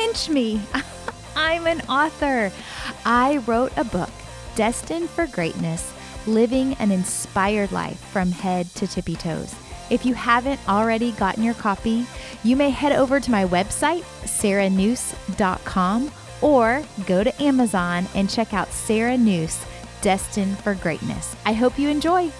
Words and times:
pinch 0.00 0.30
me. 0.30 0.58
I'm 1.36 1.66
an 1.66 1.82
author. 1.82 2.50
I 3.04 3.38
wrote 3.46 3.72
a 3.76 3.84
book, 3.84 4.10
Destined 4.54 5.10
for 5.10 5.26
Greatness 5.26 5.92
Living 6.26 6.74
an 6.74 6.90
Inspired 6.90 7.70
Life 7.72 7.98
from 7.98 8.30
Head 8.30 8.66
to 8.76 8.86
Tippy 8.86 9.14
Toes. 9.14 9.54
If 9.90 10.06
you 10.06 10.14
haven't 10.14 10.60
already 10.68 11.12
gotten 11.12 11.42
your 11.42 11.54
copy, 11.54 12.06
you 12.44 12.56
may 12.56 12.70
head 12.70 12.92
over 12.92 13.20
to 13.20 13.30
my 13.30 13.44
website, 13.44 14.02
sarahnoose.com, 14.24 16.12
or 16.40 16.82
go 17.06 17.24
to 17.24 17.42
Amazon 17.42 18.06
and 18.14 18.30
check 18.30 18.54
out 18.54 18.72
Sarah 18.72 19.18
Noose, 19.18 19.64
Destined 20.00 20.58
for 20.58 20.74
Greatness. 20.74 21.36
I 21.44 21.52
hope 21.52 21.78
you 21.78 21.88
enjoy. 21.90 22.30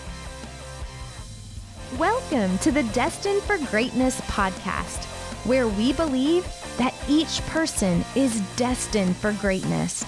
Welcome 1.99 2.57
to 2.59 2.71
the 2.71 2.85
Destined 2.85 3.43
for 3.43 3.59
Greatness 3.71 4.21
podcast, 4.23 5.07
where 5.45 5.69
we 5.69 5.93
believe 5.93 6.45
that 6.77 6.95
each 7.09 7.41
person 7.47 8.05
is 8.15 8.41
destined 8.57 9.17
for 9.17 9.33
greatness. 9.35 10.05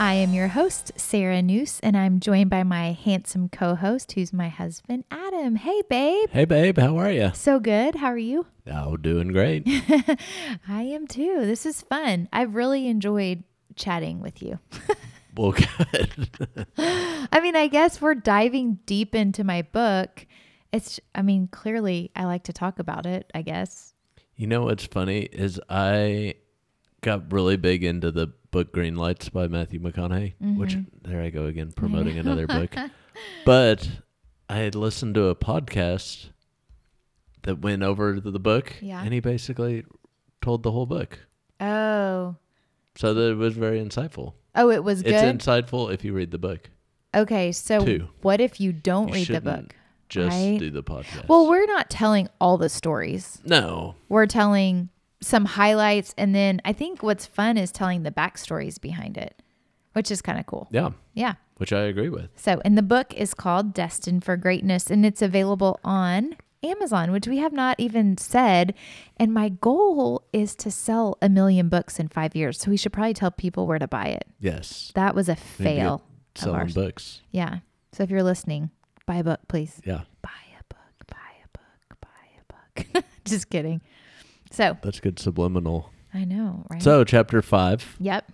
I 0.00 0.14
am 0.14 0.32
your 0.32 0.46
host, 0.46 0.92
Sarah 0.94 1.42
Noose, 1.42 1.80
and 1.80 1.96
I'm 1.96 2.20
joined 2.20 2.50
by 2.50 2.62
my 2.62 2.92
handsome 2.92 3.48
co 3.48 3.74
host, 3.74 4.12
who's 4.12 4.32
my 4.32 4.48
husband, 4.48 5.02
Adam. 5.10 5.56
Hey, 5.56 5.82
babe. 5.90 6.28
Hey, 6.30 6.44
babe, 6.44 6.78
how 6.78 6.96
are 6.98 7.10
you? 7.10 7.32
So 7.34 7.58
good. 7.58 7.96
How 7.96 8.08
are 8.08 8.18
you? 8.18 8.46
Oh, 8.70 8.98
doing 8.98 9.28
great. 9.28 9.62
I 10.68 10.82
am 10.82 11.06
too. 11.06 11.38
This 11.46 11.64
is 11.64 11.80
fun. 11.80 12.28
I've 12.30 12.54
really 12.54 12.86
enjoyed 12.86 13.42
chatting 13.76 14.20
with 14.20 14.42
you. 14.42 14.58
well, 15.36 15.52
good. 15.52 16.28
I 16.76 17.40
mean, 17.40 17.56
I 17.56 17.66
guess 17.68 17.98
we're 18.02 18.14
diving 18.14 18.78
deep 18.84 19.14
into 19.14 19.42
my 19.42 19.62
book. 19.62 20.26
It's, 20.70 21.00
I 21.14 21.22
mean, 21.22 21.48
clearly 21.48 22.10
I 22.14 22.24
like 22.26 22.42
to 22.44 22.52
talk 22.52 22.78
about 22.78 23.06
it, 23.06 23.30
I 23.34 23.40
guess. 23.40 23.94
You 24.38 24.46
know 24.46 24.62
what's 24.62 24.86
funny 24.86 25.22
is 25.22 25.60
I 25.68 26.36
got 27.00 27.32
really 27.32 27.56
big 27.56 27.82
into 27.82 28.12
the 28.12 28.28
book 28.52 28.72
Green 28.72 28.94
Lights 28.94 29.28
by 29.30 29.48
Matthew 29.48 29.80
McConaughey, 29.80 30.34
mm-hmm. 30.40 30.56
which 30.56 30.76
there 31.02 31.20
I 31.20 31.30
go 31.30 31.46
again 31.46 31.72
promoting 31.72 32.18
another 32.18 32.46
book. 32.46 32.74
But 33.44 33.88
I 34.48 34.58
had 34.58 34.76
listened 34.76 35.16
to 35.16 35.24
a 35.24 35.34
podcast 35.34 36.28
that 37.42 37.58
went 37.58 37.82
over 37.82 38.20
the 38.20 38.38
book, 38.38 38.76
yeah. 38.80 39.02
and 39.02 39.12
he 39.12 39.18
basically 39.18 39.84
told 40.40 40.62
the 40.62 40.70
whole 40.70 40.86
book. 40.86 41.18
Oh. 41.58 42.36
So 42.94 43.14
that 43.14 43.30
it 43.32 43.34
was 43.34 43.54
very 43.54 43.84
insightful. 43.84 44.34
Oh, 44.54 44.70
it 44.70 44.84
was 44.84 45.02
good. 45.02 45.14
It's 45.14 45.44
insightful 45.44 45.92
if 45.92 46.04
you 46.04 46.12
read 46.12 46.30
the 46.30 46.38
book. 46.38 46.70
Okay, 47.12 47.50
so 47.50 47.84
Two. 47.84 48.08
what 48.22 48.40
if 48.40 48.60
you 48.60 48.72
don't 48.72 49.08
you 49.08 49.14
read 49.14 49.26
the 49.26 49.40
book? 49.40 49.74
Just 50.08 50.36
right? 50.36 50.58
do 50.58 50.70
the 50.70 50.82
podcast. 50.82 51.28
Well, 51.28 51.48
we're 51.48 51.66
not 51.66 51.90
telling 51.90 52.28
all 52.40 52.56
the 52.56 52.68
stories. 52.68 53.40
No. 53.44 53.94
We're 54.08 54.26
telling 54.26 54.88
some 55.20 55.44
highlights. 55.44 56.14
And 56.16 56.34
then 56.34 56.60
I 56.64 56.72
think 56.72 57.02
what's 57.02 57.26
fun 57.26 57.56
is 57.56 57.72
telling 57.72 58.02
the 58.02 58.10
backstories 58.10 58.80
behind 58.80 59.16
it, 59.16 59.42
which 59.92 60.10
is 60.10 60.22
kind 60.22 60.38
of 60.38 60.46
cool. 60.46 60.68
Yeah. 60.70 60.90
Yeah. 61.14 61.34
Which 61.56 61.72
I 61.72 61.82
agree 61.82 62.08
with. 62.08 62.30
So, 62.36 62.60
and 62.64 62.78
the 62.78 62.82
book 62.82 63.12
is 63.14 63.34
called 63.34 63.74
Destined 63.74 64.24
for 64.24 64.36
Greatness, 64.36 64.90
and 64.90 65.04
it's 65.04 65.20
available 65.20 65.80
on 65.82 66.36
Amazon, 66.62 67.10
which 67.10 67.26
we 67.26 67.38
have 67.38 67.52
not 67.52 67.78
even 67.78 68.16
said. 68.16 68.74
And 69.16 69.34
my 69.34 69.48
goal 69.48 70.22
is 70.32 70.54
to 70.56 70.70
sell 70.70 71.18
a 71.20 71.28
million 71.28 71.68
books 71.68 71.98
in 71.98 72.08
five 72.08 72.36
years. 72.36 72.60
So 72.60 72.70
we 72.70 72.76
should 72.76 72.92
probably 72.92 73.14
tell 73.14 73.32
people 73.32 73.66
where 73.66 73.78
to 73.78 73.88
buy 73.88 74.06
it. 74.06 74.26
Yes. 74.38 74.92
That 74.94 75.14
was 75.14 75.28
a 75.28 75.36
fail. 75.36 76.04
Selling 76.36 76.68
books. 76.68 77.22
Yeah. 77.32 77.58
So 77.92 78.04
if 78.04 78.10
you're 78.10 78.22
listening, 78.22 78.70
buy 79.08 79.16
a 79.16 79.24
book, 79.24 79.40
please. 79.48 79.80
Yeah. 79.84 80.02
Buy 80.22 80.30
a 80.60 80.74
book, 80.74 81.06
buy 81.08 81.16
a 81.42 81.58
book, 81.58 81.98
buy 82.00 82.86
a 82.92 82.92
book. 82.92 83.04
Just 83.24 83.50
kidding. 83.50 83.80
So 84.52 84.76
that's 84.82 85.00
good 85.00 85.18
subliminal. 85.18 85.90
I 86.14 86.24
know, 86.24 86.66
right? 86.70 86.82
So 86.82 87.02
chapter 87.04 87.42
five. 87.42 87.96
Yep. 87.98 88.30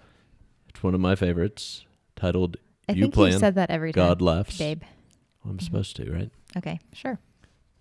It's 0.69 0.83
one 0.83 0.95
of 0.95 1.00
my 1.00 1.14
favorites, 1.14 1.86
titled 2.17 2.56
I 2.89 2.92
"You 2.92 3.02
think 3.05 3.14
Plan." 3.14 3.33
you 3.33 3.39
said 3.39 3.55
that 3.55 3.70
every 3.70 3.92
time. 3.92 4.05
God 4.05 4.20
laughs, 4.23 4.58
babe. 4.58 4.83
Well, 4.83 5.52
I'm 5.52 5.58
mm-hmm. 5.58 5.64
supposed 5.64 5.96
to, 5.96 6.13
right? 6.13 6.30
Okay, 6.57 6.80
sure. 6.92 7.18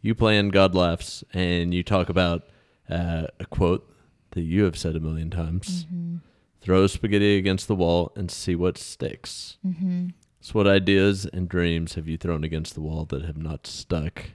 You 0.02 0.16
plan, 0.16 0.50
God 0.50 0.76
laughs, 0.76 1.24
and 1.34 1.74
you 1.74 1.82
talk 1.82 2.10
about 2.10 2.44
uh, 2.90 3.28
a 3.40 3.46
quote 3.46 3.90
that 4.32 4.42
you 4.42 4.66
have 4.66 4.78
said 4.78 4.96
a 4.96 5.00
million 5.00 5.30
times. 5.30 5.86
Mm-hmm. 5.86 6.18
Throw 6.60 6.88
spaghetti 6.88 7.38
against 7.38 7.68
the 7.68 7.76
wall 7.76 8.12
and 8.16 8.30
see 8.30 8.56
what 8.56 8.78
sticks. 8.78 9.58
Mm-hmm. 9.66 10.08
So, 10.44 10.60
what 10.60 10.68
ideas 10.68 11.26
and 11.32 11.48
dreams 11.48 11.94
have 11.94 12.06
you 12.10 12.18
thrown 12.18 12.44
against 12.44 12.76
the 12.76 12.82
wall 12.82 13.06
that 13.06 13.24
have 13.24 13.38
not 13.38 13.66
stuck, 13.66 14.32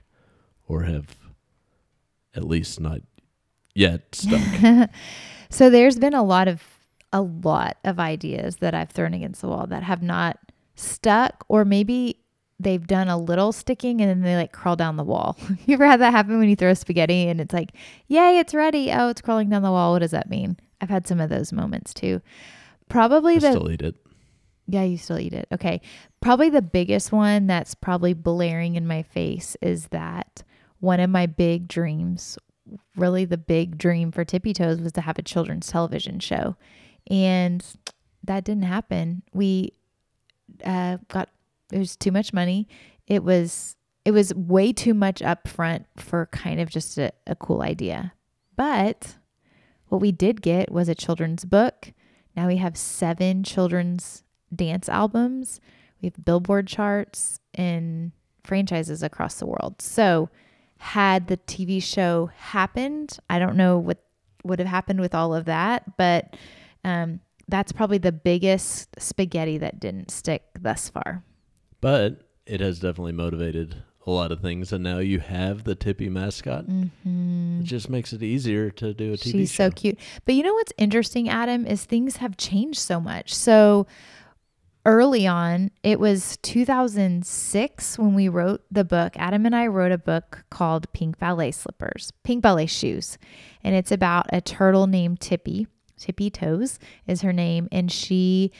or 0.67 0.85
have 0.85 1.15
at 2.35 2.45
least 2.45 2.79
not 2.79 3.01
yet 3.75 4.15
stuck. 4.15 4.89
so 5.51 5.69
there's 5.69 5.99
been 5.99 6.15
a 6.15 6.23
lot 6.23 6.47
of 6.47 6.63
a 7.13 7.21
lot 7.21 7.77
of 7.83 7.99
ideas 7.99 8.55
that 8.55 8.73
I've 8.73 8.89
thrown 8.89 9.13
against 9.13 9.41
the 9.41 9.49
wall 9.49 9.67
that 9.67 9.83
have 9.83 10.01
not 10.01 10.39
stuck 10.73 11.45
or 11.47 11.63
maybe 11.63 12.17
they've 12.59 12.87
done 12.87 13.07
a 13.07 13.17
little 13.17 13.51
sticking 13.51 14.01
and 14.01 14.09
then 14.09 14.21
they 14.21 14.35
like 14.35 14.51
crawl 14.51 14.75
down 14.75 14.97
the 14.97 15.03
wall. 15.03 15.37
you 15.67 15.75
ever 15.75 15.85
had 15.85 16.01
that 16.01 16.11
happen 16.11 16.39
when 16.39 16.49
you 16.49 16.55
throw 16.55 16.73
spaghetti 16.73 17.27
and 17.27 17.39
it's 17.39 17.53
like, 17.53 17.69
"Yay, 18.07 18.39
it's 18.39 18.55
ready." 18.55 18.91
Oh, 18.91 19.09
it's 19.09 19.21
crawling 19.21 19.49
down 19.49 19.61
the 19.61 19.69
wall. 19.69 19.91
What 19.91 19.99
does 19.99 20.11
that 20.11 20.27
mean? 20.27 20.57
I've 20.81 20.89
had 20.89 21.05
some 21.05 21.19
of 21.19 21.29
those 21.29 21.53
moments 21.53 21.93
too. 21.93 22.23
Probably 22.89 23.35
I 23.35 23.39
the 23.39 23.51
still 23.51 23.69
eat 23.69 23.83
it. 23.83 23.95
Yeah, 24.69 24.83
you 24.83 24.97
still 24.97 25.19
eat 25.19 25.33
it. 25.33 25.47
Okay. 25.51 25.81
Probably 26.21 26.49
the 26.49 26.61
biggest 26.61 27.11
one 27.11 27.47
that's 27.47 27.73
probably 27.73 28.13
blaring 28.13 28.75
in 28.75 28.85
my 28.85 29.01
face 29.03 29.57
is 29.61 29.87
that 29.87 30.43
one 30.79 30.99
of 30.99 31.09
my 31.09 31.25
big 31.25 31.67
dreams 31.67 32.37
really 32.95 33.25
the 33.25 33.37
big 33.37 33.77
dream 33.77 34.11
for 34.11 34.23
Tippy 34.23 34.53
Toes 34.53 34.81
was 34.81 34.91
to 34.93 35.01
have 35.01 35.17
a 35.17 35.23
children's 35.23 35.67
television 35.67 36.19
show. 36.19 36.55
And 37.09 37.65
that 38.23 38.43
didn't 38.43 38.63
happen. 38.63 39.23
We 39.33 39.73
uh, 40.63 40.97
got 41.07 41.29
it 41.71 41.79
was 41.79 41.95
too 41.95 42.11
much 42.11 42.33
money. 42.33 42.67
It 43.07 43.23
was 43.23 43.75
it 44.05 44.11
was 44.11 44.33
way 44.33 44.73
too 44.73 44.93
much 44.93 45.21
up 45.21 45.47
front 45.47 45.85
for 45.97 46.27
kind 46.27 46.59
of 46.59 46.69
just 46.69 46.97
a, 46.97 47.11
a 47.27 47.35
cool 47.35 47.61
idea. 47.61 48.13
But 48.55 49.15
what 49.87 50.01
we 50.01 50.11
did 50.11 50.41
get 50.41 50.71
was 50.71 50.89
a 50.89 50.95
children's 50.95 51.45
book. 51.45 51.93
Now 52.35 52.47
we 52.47 52.57
have 52.57 52.77
seven 52.77 53.43
children's 53.43 54.23
dance 54.55 54.89
albums. 54.89 55.59
We 56.01 56.07
have 56.07 56.25
billboard 56.25 56.67
charts 56.67 57.39
and 57.53 58.11
franchises 58.43 59.03
across 59.03 59.35
the 59.35 59.45
world. 59.45 59.81
So 59.81 60.29
had 60.77 61.27
the 61.27 61.37
TV 61.37 61.83
show 61.83 62.31
happened, 62.37 63.17
I 63.29 63.37
don't 63.37 63.55
know 63.55 63.77
what 63.77 64.03
would 64.43 64.59
have 64.59 64.67
happened 64.67 65.01
with 65.01 65.13
all 65.13 65.35
of 65.35 65.45
that, 65.45 65.97
but 65.97 66.35
um, 66.83 67.19
that's 67.47 67.71
probably 67.71 67.97
the 67.97 68.11
biggest 68.11 68.99
spaghetti 68.99 69.57
that 69.57 69.79
didn't 69.79 70.09
stick 70.09 70.43
thus 70.59 70.87
far. 70.87 71.23
But 71.81 72.21
it 72.45 72.61
has 72.61 72.79
definitely 72.79 73.11
motivated 73.11 73.83
a 74.07 74.11
lot 74.11 74.31
of 74.31 74.41
things, 74.41 74.71
and 74.71 74.83
now 74.83 74.99
you 74.99 75.19
have 75.19 75.65
the 75.65 75.75
Tippy 75.75 76.09
mascot. 76.09 76.65
Mm-hmm. 76.65 77.59
It 77.61 77.65
just 77.65 77.89
makes 77.89 78.13
it 78.13 78.23
easier 78.23 78.69
to 78.71 78.93
do 78.93 79.13
a 79.13 79.17
TV 79.17 79.31
She's 79.31 79.51
show. 79.51 79.69
so 79.69 79.71
cute. 79.71 79.99
But 80.25 80.35
you 80.35 80.43
know 80.43 80.53
what's 80.53 80.73
interesting, 80.77 81.29
Adam, 81.29 81.65
is 81.65 81.85
things 81.85 82.17
have 82.17 82.37
changed 82.37 82.79
so 82.79 82.99
much. 82.99 83.33
So 83.33 83.85
early 84.85 85.27
on, 85.27 85.71
it 85.83 85.99
was 85.99 86.37
2006 86.41 87.99
when 87.99 88.13
we 88.13 88.29
wrote 88.29 88.61
the 88.71 88.83
book. 88.83 89.13
Adam 89.15 89.45
and 89.45 89.55
I 89.55 89.67
wrote 89.67 89.91
a 89.91 89.97
book 89.97 90.45
called 90.49 90.91
Pink 90.93 91.19
Ballet 91.19 91.51
Slippers, 91.51 92.11
Pink 92.23 92.41
Ballet 92.41 92.65
Shoes. 92.65 93.17
And 93.63 93.75
it's 93.75 93.91
about 93.91 94.27
a 94.31 94.41
turtle 94.41 94.87
named 94.87 95.19
Tippy. 95.19 95.67
Tippy 95.97 96.29
Toes 96.29 96.79
is 97.07 97.21
her 97.21 97.33
name. 97.33 97.67
And 97.71 97.91
she 97.91 98.51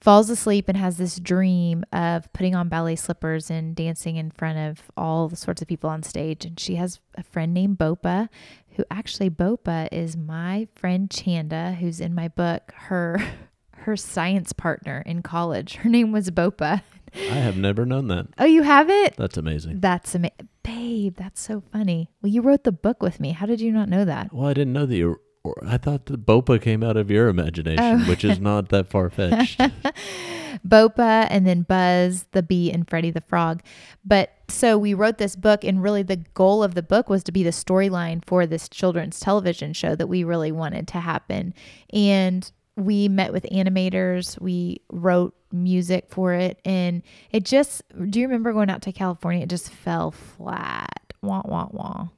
falls 0.00 0.30
asleep 0.30 0.68
and 0.68 0.76
has 0.76 0.96
this 0.96 1.18
dream 1.18 1.84
of 1.92 2.32
putting 2.32 2.54
on 2.54 2.68
ballet 2.68 2.96
slippers 2.96 3.50
and 3.50 3.74
dancing 3.74 4.16
in 4.16 4.30
front 4.30 4.58
of 4.58 4.90
all 4.96 5.28
sorts 5.30 5.60
of 5.60 5.68
people 5.68 5.90
on 5.90 6.02
stage. 6.02 6.44
And 6.44 6.58
she 6.58 6.76
has 6.76 7.00
a 7.16 7.22
friend 7.22 7.52
named 7.52 7.78
Bopa, 7.78 8.28
who 8.76 8.84
actually, 8.90 9.28
Bopa 9.28 9.88
is 9.90 10.16
my 10.16 10.68
friend 10.74 11.10
Chanda, 11.10 11.72
who's 11.72 12.00
in 12.00 12.14
my 12.14 12.28
book. 12.28 12.72
Her 12.74 13.20
her 13.88 13.96
science 13.96 14.52
partner 14.52 15.02
in 15.06 15.22
college. 15.22 15.76
Her 15.76 15.88
name 15.88 16.12
was 16.12 16.30
Bopa. 16.30 16.82
I 17.14 17.34
have 17.34 17.56
never 17.56 17.86
known 17.86 18.08
that. 18.08 18.26
Oh, 18.36 18.44
you 18.44 18.62
have 18.62 18.90
it? 18.90 19.16
That's 19.16 19.38
amazing. 19.38 19.80
That's 19.80 20.14
amazing. 20.14 20.50
Babe, 20.62 21.16
that's 21.16 21.40
so 21.40 21.62
funny. 21.72 22.10
Well, 22.20 22.30
you 22.30 22.42
wrote 22.42 22.64
the 22.64 22.72
book 22.72 23.02
with 23.02 23.18
me. 23.18 23.32
How 23.32 23.46
did 23.46 23.62
you 23.62 23.72
not 23.72 23.88
know 23.88 24.04
that? 24.04 24.30
Well, 24.30 24.46
I 24.46 24.52
didn't 24.52 24.74
know 24.74 24.84
that 24.84 24.94
you 24.94 25.18
or 25.42 25.56
I 25.66 25.78
thought 25.78 26.06
the 26.06 26.18
Bopa 26.18 26.60
came 26.60 26.82
out 26.82 26.98
of 26.98 27.10
your 27.10 27.28
imagination, 27.28 28.02
oh. 28.02 28.08
which 28.08 28.24
is 28.24 28.38
not 28.38 28.68
that 28.68 28.88
far 28.88 29.08
fetched. 29.08 29.58
Bopa 30.66 31.26
and 31.30 31.46
then 31.46 31.62
Buzz 31.62 32.26
the 32.32 32.42
bee 32.42 32.70
and 32.70 32.88
Freddie 32.88 33.10
the 33.10 33.22
frog. 33.22 33.62
But 34.04 34.32
so 34.48 34.76
we 34.76 34.92
wrote 34.92 35.16
this 35.16 35.36
book, 35.36 35.64
and 35.64 35.82
really 35.82 36.02
the 36.02 36.16
goal 36.34 36.62
of 36.62 36.74
the 36.74 36.82
book 36.82 37.08
was 37.08 37.22
to 37.24 37.32
be 37.32 37.42
the 37.42 37.50
storyline 37.50 38.22
for 38.26 38.46
this 38.46 38.68
children's 38.68 39.20
television 39.20 39.72
show 39.72 39.94
that 39.94 40.08
we 40.08 40.24
really 40.24 40.52
wanted 40.52 40.88
to 40.88 41.00
happen. 41.00 41.54
And 41.90 42.50
we 42.78 43.08
met 43.08 43.32
with 43.32 43.44
animators, 43.52 44.40
we 44.40 44.80
wrote 44.90 45.34
music 45.52 46.06
for 46.08 46.32
it, 46.32 46.60
and 46.64 47.02
it 47.30 47.44
just 47.44 47.82
do 48.10 48.20
you 48.20 48.26
remember 48.26 48.52
going 48.52 48.70
out 48.70 48.82
to 48.82 48.92
California? 48.92 49.42
It 49.42 49.50
just 49.50 49.70
fell 49.70 50.12
flat. 50.12 51.12
Wah 51.20 51.42
wah 51.44 51.68
wah. 51.70 52.08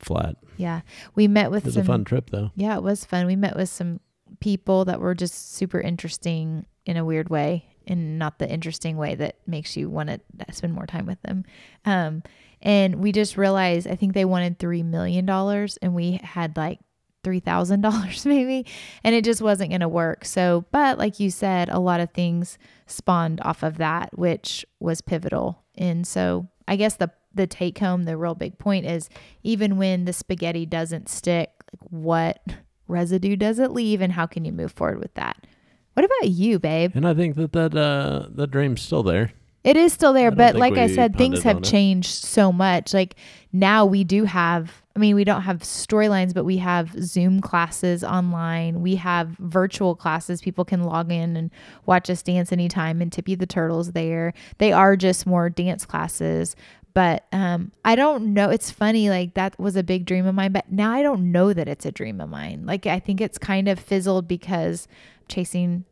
flat. 0.00 0.36
Yeah. 0.56 0.82
We 1.14 1.26
met 1.28 1.50
with 1.50 1.64
It 1.64 1.66
was 1.66 1.74
some 1.74 1.82
a 1.82 1.86
fun 1.86 2.04
trip 2.04 2.30
though. 2.30 2.50
Yeah, 2.54 2.76
it 2.76 2.82
was 2.82 3.04
fun. 3.04 3.26
We 3.26 3.36
met 3.36 3.56
with 3.56 3.68
some 3.68 4.00
people 4.40 4.84
that 4.84 5.00
were 5.00 5.14
just 5.14 5.54
super 5.54 5.80
interesting 5.80 6.66
in 6.84 6.96
a 6.96 7.04
weird 7.04 7.30
way 7.30 7.64
and 7.86 8.18
not 8.18 8.38
the 8.38 8.50
interesting 8.50 8.96
way 8.96 9.14
that 9.14 9.36
makes 9.46 9.76
you 9.76 9.88
want 9.88 10.08
to 10.10 10.20
spend 10.52 10.74
more 10.74 10.86
time 10.86 11.06
with 11.06 11.20
them. 11.22 11.44
Um, 11.84 12.22
and 12.60 12.96
we 12.96 13.12
just 13.12 13.36
realized 13.36 13.86
I 13.86 13.94
think 13.94 14.12
they 14.12 14.24
wanted 14.24 14.58
$3 14.58 14.84
million 14.84 15.28
and 15.28 15.94
we 15.94 16.20
had 16.22 16.56
like 16.56 16.80
$3,000 17.26 18.26
maybe, 18.26 18.66
and 19.02 19.14
it 19.14 19.24
just 19.24 19.42
wasn't 19.42 19.70
going 19.70 19.80
to 19.80 19.88
work. 19.88 20.24
So, 20.24 20.64
but 20.70 20.98
like 20.98 21.18
you 21.18 21.30
said, 21.30 21.68
a 21.68 21.78
lot 21.78 22.00
of 22.00 22.10
things 22.10 22.58
spawned 22.86 23.40
off 23.42 23.62
of 23.62 23.78
that, 23.78 24.16
which 24.16 24.64
was 24.78 25.00
pivotal. 25.00 25.62
And 25.76 26.06
so 26.06 26.48
I 26.68 26.76
guess 26.76 26.96
the, 26.96 27.10
the 27.34 27.46
take 27.46 27.78
home, 27.78 28.04
the 28.04 28.16
real 28.16 28.34
big 28.34 28.58
point 28.58 28.86
is 28.86 29.08
even 29.42 29.76
when 29.76 30.04
the 30.04 30.12
spaghetti 30.12 30.66
doesn't 30.66 31.08
stick, 31.08 31.50
like 31.72 31.90
what 31.90 32.40
residue 32.88 33.36
does 33.36 33.58
it 33.58 33.72
leave 33.72 34.00
and 34.00 34.12
how 34.12 34.26
can 34.26 34.44
you 34.44 34.52
move 34.52 34.72
forward 34.72 35.00
with 35.00 35.14
that? 35.14 35.46
What 35.94 36.04
about 36.04 36.28
you, 36.28 36.58
babe? 36.58 36.92
And 36.94 37.08
I 37.08 37.14
think 37.14 37.36
that 37.36 37.52
that 37.52 37.74
uh, 37.74 38.26
that 38.32 38.50
dream's 38.50 38.82
still 38.82 39.02
there. 39.02 39.32
It 39.66 39.76
is 39.76 39.92
still 39.92 40.12
there, 40.12 40.30
but 40.30 40.54
like 40.54 40.78
I 40.78 40.86
said, 40.86 41.16
things 41.16 41.42
have 41.42 41.60
changed 41.60 42.24
so 42.24 42.52
much. 42.52 42.94
Like 42.94 43.16
now 43.52 43.84
we 43.84 44.04
do 44.04 44.22
have, 44.22 44.82
I 44.94 45.00
mean, 45.00 45.16
we 45.16 45.24
don't 45.24 45.42
have 45.42 45.58
storylines, 45.58 46.32
but 46.32 46.44
we 46.44 46.58
have 46.58 46.92
Zoom 47.02 47.40
classes 47.40 48.04
online. 48.04 48.80
We 48.80 48.94
have 48.94 49.30
virtual 49.40 49.96
classes. 49.96 50.40
People 50.40 50.64
can 50.64 50.84
log 50.84 51.10
in 51.10 51.36
and 51.36 51.50
watch 51.84 52.08
us 52.08 52.22
dance 52.22 52.52
anytime, 52.52 53.02
and 53.02 53.12
Tippy 53.12 53.34
the 53.34 53.44
Turtle's 53.44 53.90
there. 53.90 54.34
They 54.58 54.72
are 54.72 54.94
just 54.94 55.26
more 55.26 55.50
dance 55.50 55.84
classes. 55.84 56.54
But 56.94 57.26
um, 57.32 57.72
I 57.84 57.96
don't 57.96 58.32
know. 58.34 58.50
It's 58.50 58.70
funny, 58.70 59.10
like 59.10 59.34
that 59.34 59.58
was 59.58 59.74
a 59.74 59.82
big 59.82 60.06
dream 60.06 60.26
of 60.26 60.36
mine, 60.36 60.52
but 60.52 60.70
now 60.70 60.92
I 60.92 61.02
don't 61.02 61.32
know 61.32 61.52
that 61.52 61.66
it's 61.66 61.84
a 61.84 61.92
dream 61.92 62.20
of 62.20 62.30
mine. 62.30 62.66
Like 62.66 62.86
I 62.86 63.00
think 63.00 63.20
it's 63.20 63.36
kind 63.36 63.66
of 63.66 63.80
fizzled 63.80 64.28
because 64.28 64.86
I'm 65.20 65.26
chasing 65.28 65.84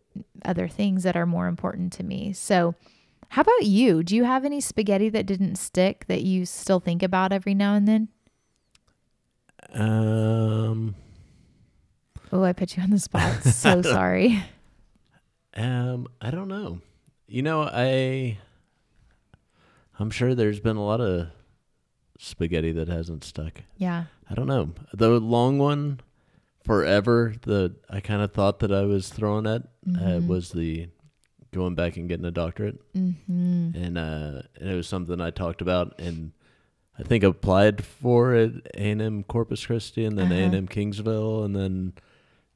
other 0.44 0.68
things 0.68 1.02
that 1.02 1.16
are 1.16 1.26
more 1.26 1.48
important 1.48 1.92
to 1.94 2.04
me. 2.04 2.32
So, 2.32 2.76
how 3.34 3.42
about 3.42 3.62
you? 3.64 4.02
Do 4.02 4.14
you 4.14 4.25
have 4.25 4.44
any 4.44 4.60
spaghetti 4.60 5.08
that 5.10 5.26
didn't 5.26 5.56
stick 5.56 6.04
that 6.08 6.22
you 6.22 6.46
still 6.46 6.78
think 6.81 7.02
about 7.02 7.32
every 7.32 7.54
now 7.54 7.75
and 7.75 7.86
then? 7.88 8.08
Um, 9.72 10.94
Oh, 12.32 12.42
I 12.42 12.52
put 12.52 12.76
you 12.76 12.82
on 12.82 12.90
the 12.90 12.98
spot. 12.98 13.42
So 13.44 13.82
sorry. 13.82 14.42
um, 15.56 16.08
I 16.20 16.31
don't 16.31 16.48
know. 16.48 16.81
You 17.26 17.42
know, 17.42 17.62
I 17.62 18.38
I'm 19.98 20.10
sure 20.10 20.34
there's 20.34 20.60
been 20.60 20.76
a 20.76 20.84
lot 20.84 21.00
of 21.00 21.28
spaghetti 22.19 22.72
that 22.72 22.88
hasn't 22.88 23.25
stuck. 23.25 23.62
Yeah. 23.76 24.04
I 24.28 24.34
don't 24.34 24.46
know. 24.46 24.70
The 24.92 25.08
long 25.20 25.58
one 25.58 26.00
forever 26.64 27.34
that 27.42 27.75
I 27.90 28.00
kind 28.00 28.22
of 28.22 28.32
thought 28.32 28.60
that 28.60 28.72
I 28.72 28.82
was 28.82 29.08
throwing 29.10 29.46
at 29.46 29.62
uh, 29.62 29.69
Mhm. 30.22 30.26
was 30.26 30.50
the 30.52 30.88
going 31.54 31.74
back 31.74 31.96
and 31.96 32.08
getting 32.08 32.26
a 32.26 32.30
doctorate. 32.30 32.80
hmm 32.94 33.12
and 33.74 33.96
uh, 33.98 34.42
and 34.60 34.68
it 34.70 34.74
was 34.74 34.86
something 34.88 35.20
I 35.20 35.30
talked 35.30 35.60
about, 35.62 35.98
and 36.00 36.32
I 36.98 37.02
think 37.02 37.24
applied 37.24 37.84
for 37.84 38.34
at 38.34 38.50
A 38.74 38.90
and 38.90 39.02
M 39.02 39.24
Corpus 39.24 39.66
Christi, 39.66 40.04
and 40.04 40.18
then 40.18 40.30
A 40.30 40.34
Uh-huh. 40.34 40.44
and 40.44 40.54
M 40.54 40.68
Kingsville, 40.68 41.44
and 41.44 41.54
then 41.56 41.92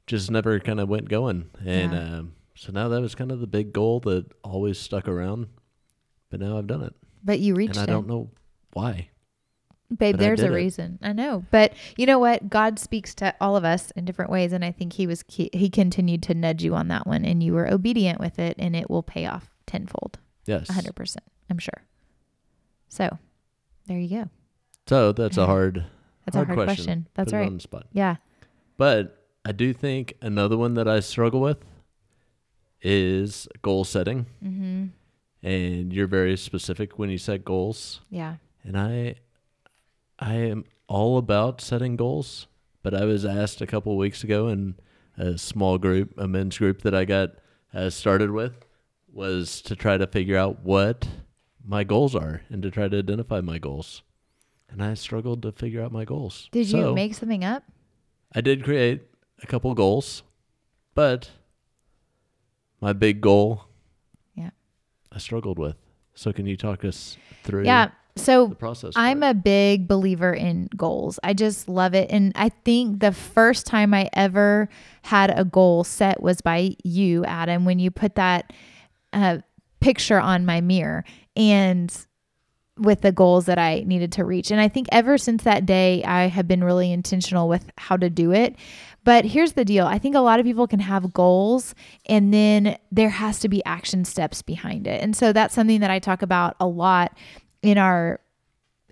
just 0.07 0.31
never 0.31 0.59
kind 0.59 0.79
of 0.79 0.87
went 0.89 1.09
going. 1.09 1.49
And 1.65 1.91
Yeah. 1.93 2.17
um, 2.19 2.33
so 2.55 2.71
now 2.71 2.87
that 2.89 3.01
was 3.01 3.15
kind 3.15 3.31
of 3.31 3.39
the 3.39 3.47
big 3.47 3.73
goal 3.73 3.99
that 4.01 4.25
always 4.43 4.77
stuck 4.79 5.07
around, 5.07 5.47
but 6.29 6.39
now 6.39 6.57
I've 6.57 6.67
done 6.67 6.83
it, 6.83 6.93
But 7.23 7.39
you 7.39 7.55
reached 7.55 7.71
and 7.71 7.79
I 7.79 7.83
it. 7.83 7.87
don't 7.87 8.07
know 8.07 8.29
why. 8.73 9.09
Babe, 9.95 10.13
but 10.15 10.19
there's 10.19 10.41
a 10.41 10.47
it. 10.47 10.51
reason. 10.55 10.99
I 11.01 11.13
know. 11.13 11.43
But 11.49 11.73
you 11.97 12.05
know 12.05 12.19
what? 12.19 12.49
God 12.49 12.77
speaks 12.77 13.15
to 13.15 13.33
all 13.41 13.55
of 13.55 13.63
us 13.65 13.89
in 13.91 14.05
different 14.05 14.29
ways. 14.31 14.53
And 14.53 14.63
I 14.63 14.71
think 14.71 14.93
he 14.93 15.07
was, 15.07 15.23
he, 15.27 15.49
he 15.51 15.69
continued 15.69 16.21
to 16.23 16.35
nudge 16.35 16.63
you 16.63 16.75
on 16.75 16.89
that 16.89 17.07
one 17.07 17.25
and 17.25 17.41
you 17.41 17.53
were 17.53 17.67
obedient 17.67 18.19
with 18.19 18.37
it 18.37 18.55
and 18.59 18.75
it 18.75 18.89
will 18.89 19.01
pay 19.01 19.25
off 19.25 19.49
tenfold, 19.65 20.19
Yes. 20.45 20.67
100%, 20.67 21.17
I'm 21.49 21.57
sure. 21.57 21.83
So 22.87 23.17
there 23.87 23.97
you 23.97 24.09
go. 24.09 24.29
So 24.87 25.11
that's 25.11 25.37
a 25.37 25.45
hard, 25.47 25.85
That's 26.25 26.35
hard 26.35 26.49
a 26.49 26.53
hard 26.53 26.67
question. 26.67 26.85
question. 26.85 27.07
That's 27.15 27.31
put 27.31 27.37
right. 27.37 27.47
on 27.47 27.55
the 27.55 27.59
spot. 27.59 27.85
Yeah. 27.91 28.17
But 28.77 29.25
I 29.45 29.51
do 29.51 29.73
think 29.73 30.13
another 30.21 30.55
one 30.57 30.75
that 30.75 30.87
I 30.87 30.99
struggle 30.99 31.41
with 31.41 31.65
is 32.81 33.47
goal 33.61 33.83
setting. 33.83 34.25
Mm-hmm. 34.43 34.85
and 35.47 35.93
you're 35.93 36.07
very 36.07 36.37
specific 36.37 36.97
when 36.99 37.09
you 37.09 37.17
set 37.17 37.43
goals 37.45 38.01
Yeah. 38.09 38.35
and 38.63 38.77
i 38.77 39.15
i 40.19 40.33
am 40.33 40.63
all 40.87 41.17
about 41.17 41.61
setting 41.61 41.95
goals 41.95 42.47
but 42.83 42.93
i 42.93 43.05
was 43.05 43.25
asked 43.25 43.61
a 43.61 43.67
couple 43.67 43.95
weeks 43.97 44.23
ago 44.23 44.47
in 44.47 44.75
a 45.17 45.37
small 45.37 45.77
group 45.77 46.13
a 46.17 46.27
men's 46.27 46.57
group 46.57 46.81
that 46.81 46.93
i 46.95 47.05
got 47.05 47.29
uh, 47.73 47.89
started 47.89 48.31
with 48.31 48.65
was 49.11 49.61
to 49.61 49.75
try 49.75 49.97
to 49.97 50.07
figure 50.07 50.37
out 50.37 50.63
what 50.63 51.07
my 51.65 51.83
goals 51.83 52.15
are 52.15 52.41
and 52.49 52.61
to 52.63 52.71
try 52.71 52.87
to 52.87 52.97
identify 52.97 53.41
my 53.41 53.57
goals 53.57 54.01
and 54.69 54.83
i 54.83 54.93
struggled 54.93 55.41
to 55.41 55.51
figure 55.51 55.81
out 55.81 55.91
my 55.91 56.05
goals 56.05 56.49
Did 56.51 56.69
you 56.69 56.93
make 56.93 57.13
something 57.15 57.43
up? 57.43 57.63
i 58.33 58.41
did 58.41 58.63
create 58.63 59.03
a 59.43 59.47
couple 59.47 59.73
goals 59.73 60.23
but 60.95 61.29
my 62.81 62.93
big 62.93 63.21
goal 63.21 63.63
Yeah. 64.35 64.51
i 65.11 65.17
struggled 65.17 65.59
with 65.59 65.75
so 66.15 66.31
can 66.33 66.45
you 66.45 66.57
talk 66.57 66.83
us 66.85 67.17
through 67.43 67.65
Yeah. 67.65 67.89
So 68.21 68.49
process 68.49 68.93
I'm 68.95 69.23
it? 69.23 69.29
a 69.29 69.33
big 69.33 69.87
believer 69.87 70.33
in 70.33 70.69
goals. 70.75 71.19
I 71.23 71.33
just 71.33 71.67
love 71.69 71.93
it. 71.93 72.09
And 72.11 72.31
I 72.35 72.49
think 72.49 72.99
the 72.99 73.11
first 73.11 73.65
time 73.65 73.93
I 73.93 74.09
ever 74.13 74.69
had 75.03 75.37
a 75.37 75.45
goal 75.45 75.83
set 75.83 76.21
was 76.21 76.41
by 76.41 76.75
you, 76.83 77.25
Adam, 77.25 77.65
when 77.65 77.79
you 77.79 77.91
put 77.91 78.15
that 78.15 78.53
uh, 79.13 79.39
picture 79.79 80.19
on 80.19 80.45
my 80.45 80.61
mirror 80.61 81.03
and 81.35 81.95
with 82.77 83.01
the 83.01 83.11
goals 83.11 83.45
that 83.45 83.59
I 83.59 83.83
needed 83.85 84.13
to 84.13 84.23
reach. 84.23 84.51
And 84.51 84.61
I 84.61 84.69
think 84.69 84.87
ever 84.91 85.17
since 85.17 85.43
that 85.43 85.65
day, 85.65 86.03
I 86.03 86.27
have 86.27 86.47
been 86.47 86.63
really 86.63 86.91
intentional 86.91 87.49
with 87.49 87.69
how 87.77 87.97
to 87.97 88.09
do 88.09 88.31
it. 88.31 88.55
But 89.03 89.25
here's 89.25 89.53
the 89.53 89.65
deal 89.65 89.85
I 89.85 89.97
think 89.97 90.15
a 90.15 90.19
lot 90.19 90.39
of 90.39 90.45
people 90.45 90.67
can 90.67 90.79
have 90.79 91.13
goals 91.13 91.75
and 92.05 92.33
then 92.33 92.77
there 92.91 93.09
has 93.09 93.39
to 93.39 93.49
be 93.49 93.63
action 93.65 94.05
steps 94.05 94.41
behind 94.41 94.87
it. 94.87 95.01
And 95.01 95.15
so 95.15 95.33
that's 95.33 95.53
something 95.53 95.81
that 95.81 95.91
I 95.91 95.99
talk 95.99 96.21
about 96.21 96.55
a 96.59 96.67
lot 96.67 97.17
in 97.61 97.77
our 97.77 98.19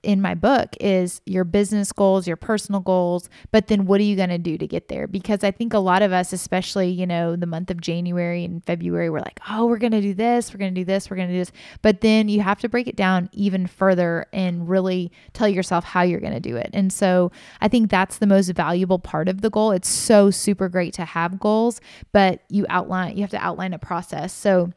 in 0.03 0.21
my 0.21 0.33
book 0.33 0.75
is 0.79 1.21
your 1.25 1.43
business 1.43 1.91
goals, 1.91 2.27
your 2.27 2.37
personal 2.37 2.79
goals, 2.79 3.29
but 3.51 3.67
then 3.67 3.85
what 3.85 3.99
are 3.99 4.05
you 4.05 4.15
going 4.15 4.29
to 4.29 4.37
do 4.37 4.57
to 4.57 4.67
get 4.67 4.87
there? 4.87 5.07
Because 5.07 5.43
I 5.43 5.51
think 5.51 5.73
a 5.73 5.79
lot 5.79 6.01
of 6.01 6.11
us, 6.11 6.33
especially, 6.33 6.89
you 6.89 7.05
know, 7.05 7.35
the 7.35 7.45
month 7.45 7.71
of 7.71 7.81
January 7.81 8.45
and 8.45 8.63
February, 8.63 9.09
we're 9.09 9.19
like, 9.19 9.39
oh, 9.49 9.65
we're 9.65 9.77
going 9.77 9.91
to 9.91 10.01
do 10.01 10.13
this, 10.13 10.53
we're 10.53 10.59
going 10.59 10.73
to 10.73 10.79
do 10.79 10.85
this, 10.85 11.09
we're 11.09 11.17
going 11.17 11.27
to 11.27 11.33
do 11.33 11.39
this. 11.39 11.51
But 11.81 12.01
then 12.01 12.29
you 12.29 12.41
have 12.41 12.59
to 12.59 12.69
break 12.69 12.87
it 12.87 12.95
down 12.95 13.29
even 13.33 13.67
further 13.67 14.27
and 14.31 14.69
really 14.69 15.11
tell 15.33 15.49
yourself 15.49 15.83
how 15.83 16.03
you're 16.03 16.21
going 16.21 16.33
to 16.33 16.39
do 16.39 16.55
it. 16.55 16.69
And 16.73 16.93
so 16.93 17.31
I 17.59 17.67
think 17.67 17.89
that's 17.89 18.19
the 18.19 18.27
most 18.27 18.49
valuable 18.49 18.99
part 18.99 19.27
of 19.27 19.41
the 19.41 19.49
goal. 19.49 19.71
It's 19.71 19.89
so 19.89 20.31
super 20.31 20.69
great 20.69 20.93
to 20.93 21.05
have 21.05 21.39
goals, 21.39 21.81
but 22.13 22.43
you 22.49 22.65
outline, 22.69 23.17
you 23.17 23.23
have 23.23 23.31
to 23.31 23.43
outline 23.43 23.73
a 23.73 23.79
process. 23.79 24.31
So, 24.33 24.71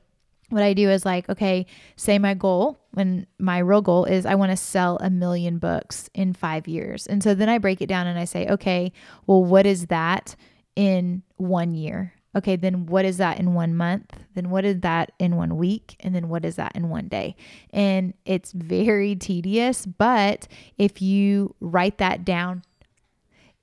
what 0.51 0.63
I 0.63 0.75
do 0.75 0.91
is 0.91 1.05
like, 1.05 1.29
okay, 1.29 1.67
say 1.97 2.19
my 2.19 2.35
goal 2.35 2.81
when 2.93 3.27
my 3.39 3.59
real 3.59 3.83
goal 3.83 4.05
is 4.05 4.27
I 4.27 4.35
want 4.35 4.51
to 4.51 4.57
sell 4.57 4.99
a 5.01 5.11
million 5.11 5.59
books 5.59 6.11
in 6.13 6.35
five 6.35 6.69
years. 6.69 7.07
And 7.07 7.23
so 7.23 7.35
then 7.35 7.49
I 7.49 7.59
break 7.59 7.81
it 7.81 7.87
down 7.87 8.07
and 8.07 8.19
I 8.19 8.25
say, 8.25 8.47
okay, 8.49 8.93
well, 9.27 9.45
what 9.45 9.65
is 9.67 9.87
that 9.87 10.35
in 10.77 11.23
one 11.37 11.75
year? 11.75 12.15
Okay, 12.37 12.55
then 12.57 12.87
what 12.87 13.05
is 13.05 13.17
that 13.17 13.41
in 13.41 13.55
one 13.55 13.75
month? 13.75 14.25
Then 14.35 14.51
what 14.51 14.65
is 14.65 14.81
that 14.81 15.13
in 15.19 15.37
one 15.37 15.57
week? 15.57 15.97
And 16.01 16.15
then 16.15 16.29
what 16.29 16.45
is 16.45 16.57
that 16.57 16.77
in 16.77 16.89
one 16.89 17.09
day? 17.09 17.35
And 17.71 18.15
it's 18.25 18.53
very 18.53 19.17
tedious, 19.17 19.85
but 19.85 20.47
if 20.79 21.03
you 21.03 21.57
write 21.61 21.99
that 21.99 22.25
down 22.25 22.63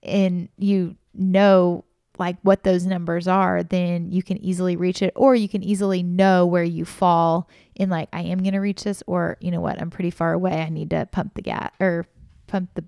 and 0.03 0.49
you 0.57 0.97
know 1.13 1.85
like 2.19 2.37
what 2.41 2.63
those 2.63 2.85
numbers 2.85 3.27
are, 3.27 3.63
then 3.63 4.11
you 4.11 4.23
can 4.23 4.37
easily 4.43 4.75
reach 4.75 5.01
it, 5.01 5.13
or 5.15 5.35
you 5.35 5.47
can 5.47 5.63
easily 5.63 6.03
know 6.03 6.45
where 6.45 6.63
you 6.63 6.85
fall 6.85 7.49
in 7.75 7.89
like, 7.89 8.09
I 8.11 8.21
am 8.21 8.39
going 8.39 8.53
to 8.53 8.59
reach 8.59 8.83
this, 8.83 9.03
or 9.07 9.37
you 9.39 9.51
know 9.51 9.61
what, 9.61 9.81
I'm 9.81 9.89
pretty 9.89 10.11
far 10.11 10.33
away. 10.33 10.61
I 10.61 10.69
need 10.69 10.89
to 10.91 11.07
pump 11.11 11.35
the 11.35 11.41
gas 11.41 11.71
or 11.79 12.07
pump 12.47 12.71
the 12.75 12.83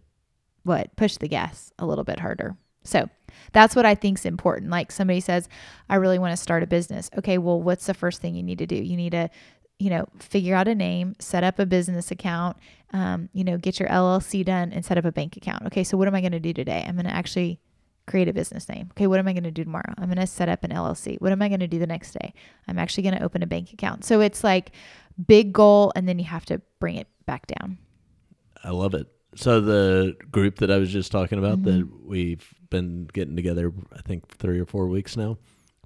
what, 0.64 0.96
push 0.96 1.18
the 1.18 1.28
gas 1.28 1.72
a 1.80 1.86
little 1.86 2.04
bit 2.04 2.20
harder. 2.20 2.58
So 2.84 3.10
that's 3.52 3.76
what 3.76 3.86
I 3.86 3.96
think 3.96 4.20
is 4.20 4.26
important. 4.26 4.72
Like 4.72 4.92
somebody 4.92 5.20
says, 5.20 5.48
I 5.90 5.96
really 5.96 6.20
want 6.20 6.32
to 6.32 6.38
start 6.38 6.64
a 6.64 6.68
business. 6.68 7.10
Okay, 7.18 7.38
well, 7.38 7.62
what's 7.62 7.86
the 7.86 7.94
first 7.94 8.22
thing 8.22 8.36
you 8.36 8.44
need 8.44 8.60
to 8.60 8.68
do? 8.68 8.76
You 8.76 8.98
need 8.98 9.12
to, 9.12 9.30
you 9.80 9.90
know, 9.90 10.08
figure 10.20 10.56
out 10.56 10.68
a 10.68 10.76
name, 10.76 11.16
set 11.20 11.44
up 11.44 11.60
a 11.60 11.66
business 11.66 12.12
account, 12.12 12.58
um, 12.94 13.30
you 13.34 13.44
know, 13.44 13.58
get 13.58 13.80
your 13.80 13.90
LLC 13.90 14.44
done 14.44 14.72
and 14.72 14.84
set 14.84 14.98
up 14.98 15.06
a 15.06 15.12
bank 15.12 15.38
account. 15.38 15.66
Okay, 15.68 15.84
so 15.84 15.98
what 15.98 16.08
am 16.08 16.16
I 16.16 16.22
going 16.22 16.32
to 16.32 16.40
do 16.40 16.54
today? 16.54 16.84
I'm 16.88 16.96
going 16.96 17.06
to 17.06 17.14
actually 17.14 17.60
create 18.10 18.28
a 18.28 18.34
business 18.34 18.68
name. 18.68 18.88
Okay, 18.92 19.06
what 19.08 19.20
am 19.20 19.28
I 19.28 19.34
going 19.34 19.44
to 19.44 19.52
do 19.52 19.64
tomorrow? 19.64 19.94
I'm 19.98 20.06
going 20.08 20.18
to 20.18 20.26
set 20.28 20.50
up 20.50 20.64
an 20.64 20.72
LLC. 20.72 21.22
What 21.22 21.32
am 21.32 21.42
I 21.42 21.48
going 21.48 21.60
to 21.60 21.68
do 21.68 21.78
the 21.80 21.88
next 21.88 22.12
day? 22.14 22.34
I'm 22.68 22.80
actually 22.80 23.04
going 23.04 23.18
to 23.18 23.24
open 23.24 23.44
a 23.44 23.48
bank 23.48 23.72
account. 23.72 24.04
So 24.04 24.20
it's 24.20 24.44
like 24.44 24.72
big 25.28 25.54
goal 25.54 25.92
and 25.96 26.08
then 26.10 26.18
you 26.18 26.26
have 26.26 26.46
to 26.46 26.60
bring 26.80 26.96
it 26.96 27.08
back 27.28 27.46
down. 27.48 27.78
I 28.64 28.72
love 28.72 28.94
it. 28.94 29.08
so 29.36 29.62
the 29.62 30.16
group 30.32 30.58
that 30.58 30.72
I 30.72 30.78
was 30.80 30.92
just 30.92 31.12
talking 31.12 31.38
about 31.38 31.60
Mhm. 31.60 31.64
that 31.66 31.88
we've 32.04 32.52
been 32.72 33.06
getting 33.14 33.36
together, 33.36 33.72
I 33.96 34.02
think 34.02 34.28
three 34.28 34.60
or 34.60 34.66
four 34.66 34.88
weeks 34.88 35.16
now, 35.16 35.38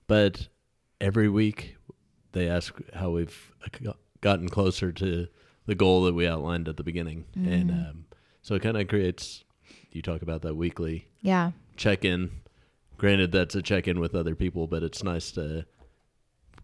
but 0.07 0.47
every 1.01 1.27
week 1.27 1.75
they 2.31 2.47
ask 2.47 2.73
how 2.93 3.09
we've 3.11 3.51
gotten 4.21 4.47
closer 4.47 4.93
to 4.93 5.27
the 5.65 5.75
goal 5.75 6.03
that 6.03 6.13
we 6.15 6.25
outlined 6.25 6.69
at 6.69 6.77
the 6.77 6.83
beginning, 6.85 7.25
and 7.35 7.69
Mm. 7.69 7.89
um, 7.89 8.05
so 8.41 8.55
it 8.55 8.61
kind 8.61 8.77
of 8.77 8.87
creates. 8.87 9.43
You 9.91 10.01
talk 10.01 10.21
about 10.21 10.41
that 10.43 10.55
weekly 10.55 11.07
Yeah. 11.21 11.51
Check 11.75 12.05
in. 12.05 12.31
Granted, 12.97 13.31
that's 13.31 13.55
a 13.55 13.61
check 13.61 13.87
in 13.87 13.99
with 13.99 14.15
other 14.15 14.35
people, 14.35 14.67
but 14.67 14.83
it's 14.83 15.03
nice 15.03 15.31
to 15.31 15.65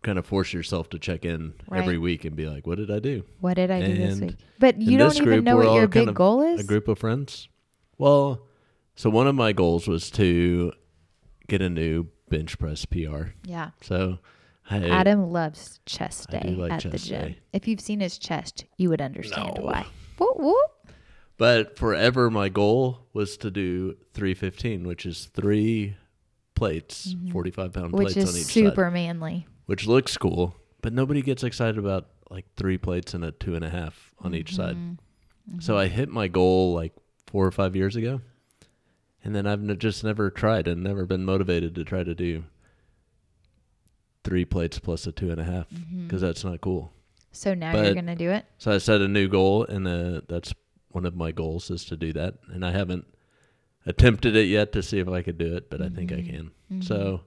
kind 0.01 0.17
of 0.17 0.25
force 0.25 0.53
yourself 0.53 0.89
to 0.89 0.99
check 0.99 1.25
in 1.25 1.53
every 1.73 1.97
week 1.97 2.23
and 2.23 2.35
be 2.35 2.47
like, 2.47 2.65
"What 2.65 2.77
did 2.77 2.89
I 2.89 2.99
do?" 2.99 3.23
What 3.41 3.55
did 3.55 3.69
I 3.71 3.81
do 3.85 3.95
this 3.95 4.19
week? 4.19 4.37
But 4.59 4.81
you 4.81 4.97
don't 4.97 5.15
even 5.17 5.43
know 5.43 5.57
what 5.57 5.73
your 5.75 5.87
big 5.87 6.13
goal 6.13 6.41
is. 6.41 6.61
A 6.61 6.63
group 6.63 6.87
of 6.87 6.97
friends. 6.99 7.49
Well, 7.97 8.45
so 8.95 9.09
one 9.09 9.27
of 9.27 9.35
my 9.35 9.51
goals 9.51 9.87
was 9.87 10.09
to 10.11 10.71
get 11.47 11.61
a 11.61 11.69
new 11.69 12.07
bench 12.29 12.57
press 12.59 12.85
PR. 12.85 13.29
Yeah. 13.43 13.71
So 13.81 14.19
I, 14.69 14.87
Adam 14.87 15.31
loves 15.31 15.79
chest 15.85 16.29
day 16.29 16.55
like 16.57 16.71
at 16.85 16.91
the 16.91 16.97
gym. 16.97 17.21
day. 17.21 17.37
If 17.51 17.67
you've 17.67 17.81
seen 17.81 17.99
his 17.99 18.17
chest, 18.17 18.65
you 18.77 18.89
would 18.89 19.01
understand 19.01 19.53
No. 19.57 19.63
why. 19.63 19.85
Whoop, 20.17 20.37
whoop. 20.37 20.71
But 21.39 21.75
forever 21.77 22.29
my 22.29 22.49
goal 22.49 23.07
was 23.13 23.35
to 23.37 23.49
do 23.49 23.95
315, 24.13 24.85
which 24.85 25.05
is 25.07 25.25
three 25.33 25.95
plates, 26.53 27.15
45 27.31 27.73
pound 27.73 27.87
Mm-hmm. 27.87 27.97
Which 27.97 28.13
plates 28.13 28.29
on 28.29 28.35
is 28.35 28.41
each 28.47 28.53
super 28.53 28.85
side, 28.85 28.93
manly. 28.93 29.47
which 29.65 29.87
looks 29.87 30.15
cool, 30.17 30.55
but 30.81 30.93
nobody 30.93 31.21
gets 31.21 31.43
excited 31.43 31.77
about 31.77 32.07
like 32.29 32.45
three 32.55 32.77
plates 32.77 33.13
and 33.15 33.23
a 33.25 33.31
two 33.31 33.55
and 33.55 33.65
a 33.65 33.69
half 33.69 34.11
on 34.19 34.35
each 34.35 34.55
side. 34.55 34.75
Mm-hmm. 34.75 35.59
So 35.61 35.77
I 35.77 35.87
hit 35.87 36.09
my 36.09 36.27
goal 36.27 36.73
like 36.75 36.93
four 37.25 37.45
or 37.47 37.51
five 37.51 37.75
years 37.75 37.95
ago, 37.95 38.21
and 39.23 39.33
then 39.35 39.47
I've 39.47 39.67
n- 39.67 39.75
just 39.79 40.03
never 40.03 40.29
tried 40.29 40.67
and 40.67 40.83
never 40.83 41.05
been 41.07 41.25
motivated 41.25 41.73
to 41.75 41.83
try 41.83 42.03
to 42.03 42.13
do 42.13 42.43
three 44.23 44.45
plates 44.45 44.77
plus 44.79 45.07
a 45.07 45.11
two 45.11 45.31
and 45.31 45.39
a 45.39 45.43
half 45.43 45.69
Mm-hmm. 45.69 46.03
because 46.05 46.21
that's 46.21 46.43
not 46.43 46.61
cool. 46.61 46.91
So 47.31 47.53
now 47.53 47.79
you're 47.81 47.93
gonna 47.95 48.15
do 48.15 48.31
it. 48.31 48.45
So 48.57 48.71
I 48.71 48.79
set 48.79 49.01
a 49.01 49.07
new 49.07 49.27
goal, 49.27 49.63
and 49.65 49.87
uh, 49.87 50.21
that's 50.27 50.53
one 50.89 51.05
of 51.05 51.15
my 51.15 51.31
goals 51.31 51.69
is 51.69 51.85
to 51.85 51.95
do 51.97 52.11
that. 52.13 52.35
And 52.47 52.65
I 52.65 52.71
haven't 52.71 53.05
attempted 53.85 54.35
it 54.35 54.47
yet 54.47 54.71
to 54.73 54.83
see 54.83 54.99
if 54.99 55.07
I 55.07 55.21
could 55.21 55.37
do 55.37 55.55
it, 55.55 55.69
but 55.69 55.81
I 55.81 55.89
think 55.89 56.11
I 56.11 56.15
Mhm. 56.21 56.51
can. 56.69 56.81
So 56.81 57.21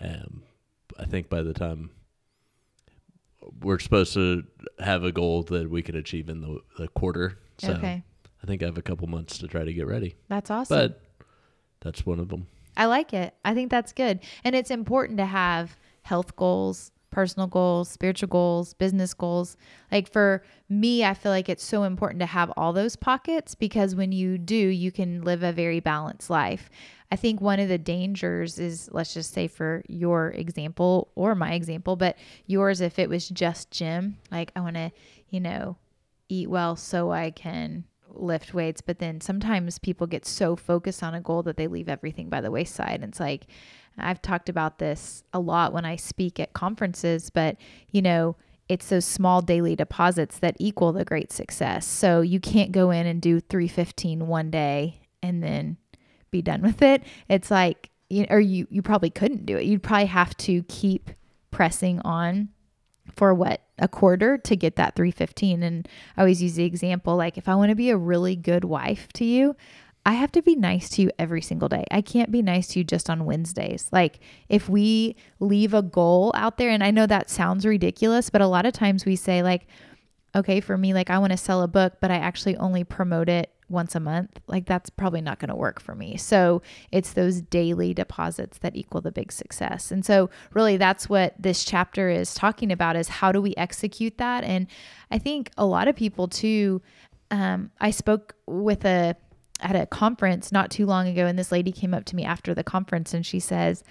um, 0.00 0.42
I 0.98 1.04
think 1.04 1.28
by 1.28 1.42
the 1.42 1.52
time 1.54 1.90
we're 3.62 3.78
supposed 3.78 4.14
to 4.14 4.44
have 4.78 5.04
a 5.04 5.12
goal 5.12 5.42
that 5.44 5.70
we 5.70 5.82
can 5.82 5.96
achieve 5.96 6.28
in 6.28 6.40
the, 6.40 6.60
the 6.78 6.88
quarter, 6.88 7.38
so 7.58 7.72
okay, 7.72 8.02
I 8.42 8.46
think 8.46 8.62
I 8.62 8.66
have 8.66 8.78
a 8.78 8.82
couple 8.82 9.06
months 9.08 9.38
to 9.38 9.48
try 9.48 9.64
to 9.64 9.72
get 9.72 9.86
ready. 9.86 10.16
that's 10.28 10.50
awesome. 10.50 10.76
But 10.76 11.00
that's 11.80 12.04
one 12.04 12.18
of 12.20 12.28
them. 12.28 12.46
I 12.76 12.86
like 12.86 13.12
it. 13.12 13.34
I 13.44 13.54
think 13.54 13.70
that's 13.70 13.92
good. 13.92 14.20
And 14.44 14.54
it's 14.54 14.70
important 14.70 15.18
to 15.18 15.26
have 15.26 15.76
health 16.02 16.36
goals, 16.36 16.92
personal 17.10 17.46
goals, 17.46 17.88
spiritual 17.88 18.28
goals, 18.28 18.74
business 18.74 19.14
goals. 19.14 19.56
Like 19.90 20.10
for 20.10 20.42
me, 20.68 21.04
I 21.04 21.14
feel 21.14 21.32
like 21.32 21.48
it's 21.48 21.64
so 21.64 21.84
important 21.84 22.20
to 22.20 22.26
have 22.26 22.52
all 22.56 22.72
those 22.72 22.96
pockets 22.96 23.54
because 23.54 23.94
when 23.94 24.12
you 24.12 24.38
do, 24.38 24.54
you 24.54 24.92
can 24.92 25.22
live 25.22 25.42
a 25.42 25.52
very 25.52 25.80
balanced 25.80 26.30
life. 26.30 26.70
I 27.10 27.16
think 27.16 27.40
one 27.40 27.58
of 27.58 27.68
the 27.68 27.78
dangers 27.78 28.58
is, 28.58 28.88
let's 28.92 29.14
just 29.14 29.32
say 29.32 29.48
for 29.48 29.82
your 29.88 30.30
example 30.30 31.08
or 31.14 31.34
my 31.34 31.52
example, 31.52 31.96
but 31.96 32.16
yours, 32.46 32.80
if 32.80 32.98
it 32.98 33.08
was 33.08 33.28
just 33.28 33.70
gym, 33.70 34.18
like 34.30 34.52
I 34.54 34.60
want 34.60 34.76
to, 34.76 34.92
you 35.30 35.40
know, 35.40 35.76
eat 36.28 36.50
well 36.50 36.76
so 36.76 37.10
I 37.10 37.30
can 37.30 37.84
lift 38.10 38.52
weights. 38.52 38.82
But 38.82 38.98
then 38.98 39.20
sometimes 39.22 39.78
people 39.78 40.06
get 40.06 40.26
so 40.26 40.56
focused 40.56 41.02
on 41.02 41.14
a 41.14 41.20
goal 41.20 41.42
that 41.44 41.56
they 41.56 41.66
leave 41.66 41.88
everything 41.88 42.28
by 42.28 42.42
the 42.42 42.50
wayside. 42.50 42.96
And 42.96 43.04
it's 43.04 43.20
like, 43.20 43.46
I've 44.00 44.22
talked 44.22 44.48
about 44.48 44.78
this 44.78 45.22
a 45.32 45.40
lot 45.40 45.72
when 45.72 45.84
I 45.84 45.96
speak 45.96 46.40
at 46.40 46.52
conferences, 46.52 47.30
but 47.30 47.56
you 47.90 48.02
know, 48.02 48.36
it's 48.68 48.88
those 48.88 49.04
small 49.04 49.40
daily 49.40 49.74
deposits 49.74 50.38
that 50.40 50.56
equal 50.58 50.92
the 50.92 51.04
great 51.04 51.32
success. 51.32 51.86
So 51.86 52.20
you 52.20 52.38
can't 52.38 52.72
go 52.72 52.90
in 52.90 53.06
and 53.06 53.20
do 53.20 53.40
315 53.40 54.26
one 54.26 54.50
day 54.50 55.00
and 55.22 55.42
then 55.42 55.78
be 56.30 56.42
done 56.42 56.62
with 56.62 56.82
it. 56.82 57.02
It's 57.28 57.50
like, 57.50 57.90
you 58.10 58.26
or 58.30 58.40
you, 58.40 58.66
you 58.70 58.82
probably 58.82 59.10
couldn't 59.10 59.46
do 59.46 59.56
it. 59.56 59.64
You'd 59.64 59.82
probably 59.82 60.06
have 60.06 60.36
to 60.38 60.62
keep 60.64 61.10
pressing 61.50 62.00
on 62.00 62.48
for 63.14 63.32
what 63.32 63.62
a 63.78 63.88
quarter 63.88 64.36
to 64.38 64.56
get 64.56 64.76
that 64.76 64.94
315 64.94 65.62
and 65.62 65.88
i 66.16 66.20
always 66.20 66.42
use 66.42 66.54
the 66.54 66.64
example 66.64 67.16
like 67.16 67.38
if 67.38 67.48
i 67.48 67.54
want 67.54 67.70
to 67.70 67.74
be 67.74 67.90
a 67.90 67.96
really 67.96 68.36
good 68.36 68.64
wife 68.64 69.08
to 69.14 69.24
you 69.24 69.56
i 70.08 70.12
have 70.12 70.32
to 70.32 70.40
be 70.40 70.56
nice 70.56 70.88
to 70.88 71.02
you 71.02 71.10
every 71.18 71.42
single 71.42 71.68
day. 71.68 71.84
I 71.90 72.00
can't 72.00 72.32
be 72.32 72.40
nice 72.40 72.68
to 72.68 72.78
you 72.78 72.84
just 72.84 73.10
on 73.10 73.26
wednesdays. 73.26 73.90
Like 73.92 74.20
if 74.48 74.66
we 74.66 75.16
leave 75.38 75.74
a 75.74 75.82
goal 75.82 76.32
out 76.34 76.56
there 76.56 76.70
and 76.70 76.82
i 76.82 76.90
know 76.90 77.06
that 77.06 77.28
sounds 77.28 77.66
ridiculous 77.66 78.30
but 78.30 78.40
a 78.40 78.46
lot 78.46 78.64
of 78.64 78.72
times 78.72 79.04
we 79.04 79.16
say 79.16 79.42
like 79.42 79.66
okay 80.34 80.60
for 80.60 80.78
me 80.78 80.94
like 80.94 81.10
i 81.10 81.18
want 81.18 81.32
to 81.32 81.36
sell 81.36 81.62
a 81.62 81.68
book 81.68 81.94
but 82.00 82.10
i 82.10 82.16
actually 82.16 82.56
only 82.56 82.84
promote 82.84 83.28
it 83.28 83.50
once 83.68 83.94
a 83.94 84.00
month 84.00 84.40
like 84.46 84.64
that's 84.64 84.88
probably 84.88 85.20
not 85.20 85.38
going 85.38 85.50
to 85.50 85.54
work 85.54 85.78
for 85.78 85.94
me. 85.94 86.16
So 86.16 86.62
it's 86.90 87.12
those 87.12 87.42
daily 87.42 87.92
deposits 87.92 88.56
that 88.58 88.74
equal 88.74 89.02
the 89.02 89.12
big 89.12 89.30
success. 89.30 89.90
And 89.90 90.06
so 90.06 90.30
really 90.54 90.78
that's 90.78 91.06
what 91.06 91.34
this 91.38 91.66
chapter 91.66 92.08
is 92.08 92.32
talking 92.32 92.72
about 92.72 92.96
is 92.96 93.08
how 93.08 93.30
do 93.30 93.42
we 93.42 93.54
execute 93.56 94.16
that? 94.16 94.42
And 94.42 94.66
i 95.10 95.18
think 95.18 95.50
a 95.58 95.66
lot 95.66 95.86
of 95.86 95.96
people 95.96 96.28
too 96.28 96.80
um, 97.30 97.70
i 97.78 97.90
spoke 97.90 98.34
with 98.46 98.86
a 98.86 99.14
at 99.60 99.76
a 99.76 99.86
conference 99.86 100.52
not 100.52 100.70
too 100.70 100.86
long 100.86 101.08
ago 101.08 101.26
and 101.26 101.38
this 101.38 101.52
lady 101.52 101.72
came 101.72 101.94
up 101.94 102.04
to 102.04 102.16
me 102.16 102.24
after 102.24 102.54
the 102.54 102.64
conference 102.64 103.14
and 103.14 103.24
she 103.26 103.40
says 103.40 103.82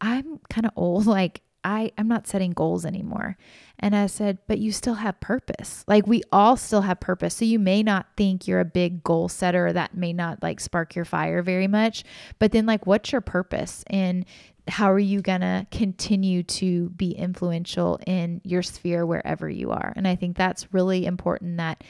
i'm 0.00 0.38
kind 0.50 0.66
of 0.66 0.72
old 0.76 1.06
like 1.06 1.42
I, 1.66 1.90
I'm 1.98 2.06
not 2.06 2.28
setting 2.28 2.52
goals 2.52 2.86
anymore. 2.86 3.36
And 3.80 3.96
I 3.96 4.06
said, 4.06 4.38
but 4.46 4.60
you 4.60 4.70
still 4.70 4.94
have 4.94 5.18
purpose. 5.18 5.84
Like 5.88 6.06
we 6.06 6.22
all 6.30 6.56
still 6.56 6.82
have 6.82 7.00
purpose. 7.00 7.34
So 7.34 7.44
you 7.44 7.58
may 7.58 7.82
not 7.82 8.06
think 8.16 8.46
you're 8.46 8.60
a 8.60 8.64
big 8.64 9.02
goal 9.02 9.28
setter 9.28 9.72
that 9.72 9.96
may 9.96 10.12
not 10.12 10.44
like 10.44 10.60
spark 10.60 10.94
your 10.94 11.04
fire 11.04 11.42
very 11.42 11.66
much. 11.66 12.04
But 12.38 12.52
then 12.52 12.66
like 12.66 12.86
what's 12.86 13.10
your 13.10 13.20
purpose? 13.20 13.82
And 13.88 14.24
how 14.68 14.92
are 14.92 14.98
you 14.98 15.20
going 15.20 15.40
to 15.40 15.66
continue 15.72 16.44
to 16.44 16.90
be 16.90 17.10
influential 17.10 17.98
in 18.06 18.40
your 18.44 18.62
sphere 18.62 19.04
wherever 19.04 19.50
you 19.50 19.72
are? 19.72 19.92
And 19.96 20.06
I 20.06 20.14
think 20.14 20.36
that's 20.36 20.72
really 20.72 21.04
important 21.04 21.56
that 21.56 21.82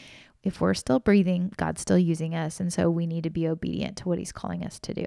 if 0.43 0.61
we're 0.61 0.75
still 0.75 0.99
breathing, 1.01 1.53
God's 1.57 1.81
still 1.81 1.99
using 1.99 2.35
us. 2.35 2.61
And 2.61 2.73
so 2.73 2.89
we 2.91 3.07
need 3.07 3.25
to 3.25 3.31
be 3.31 3.49
obedient 3.49 3.97
to 3.99 4.09
what 4.09 4.19
he's 4.19 4.33
calling 4.33 4.65
us 4.65 4.79
to 4.81 4.95
do. 4.95 5.07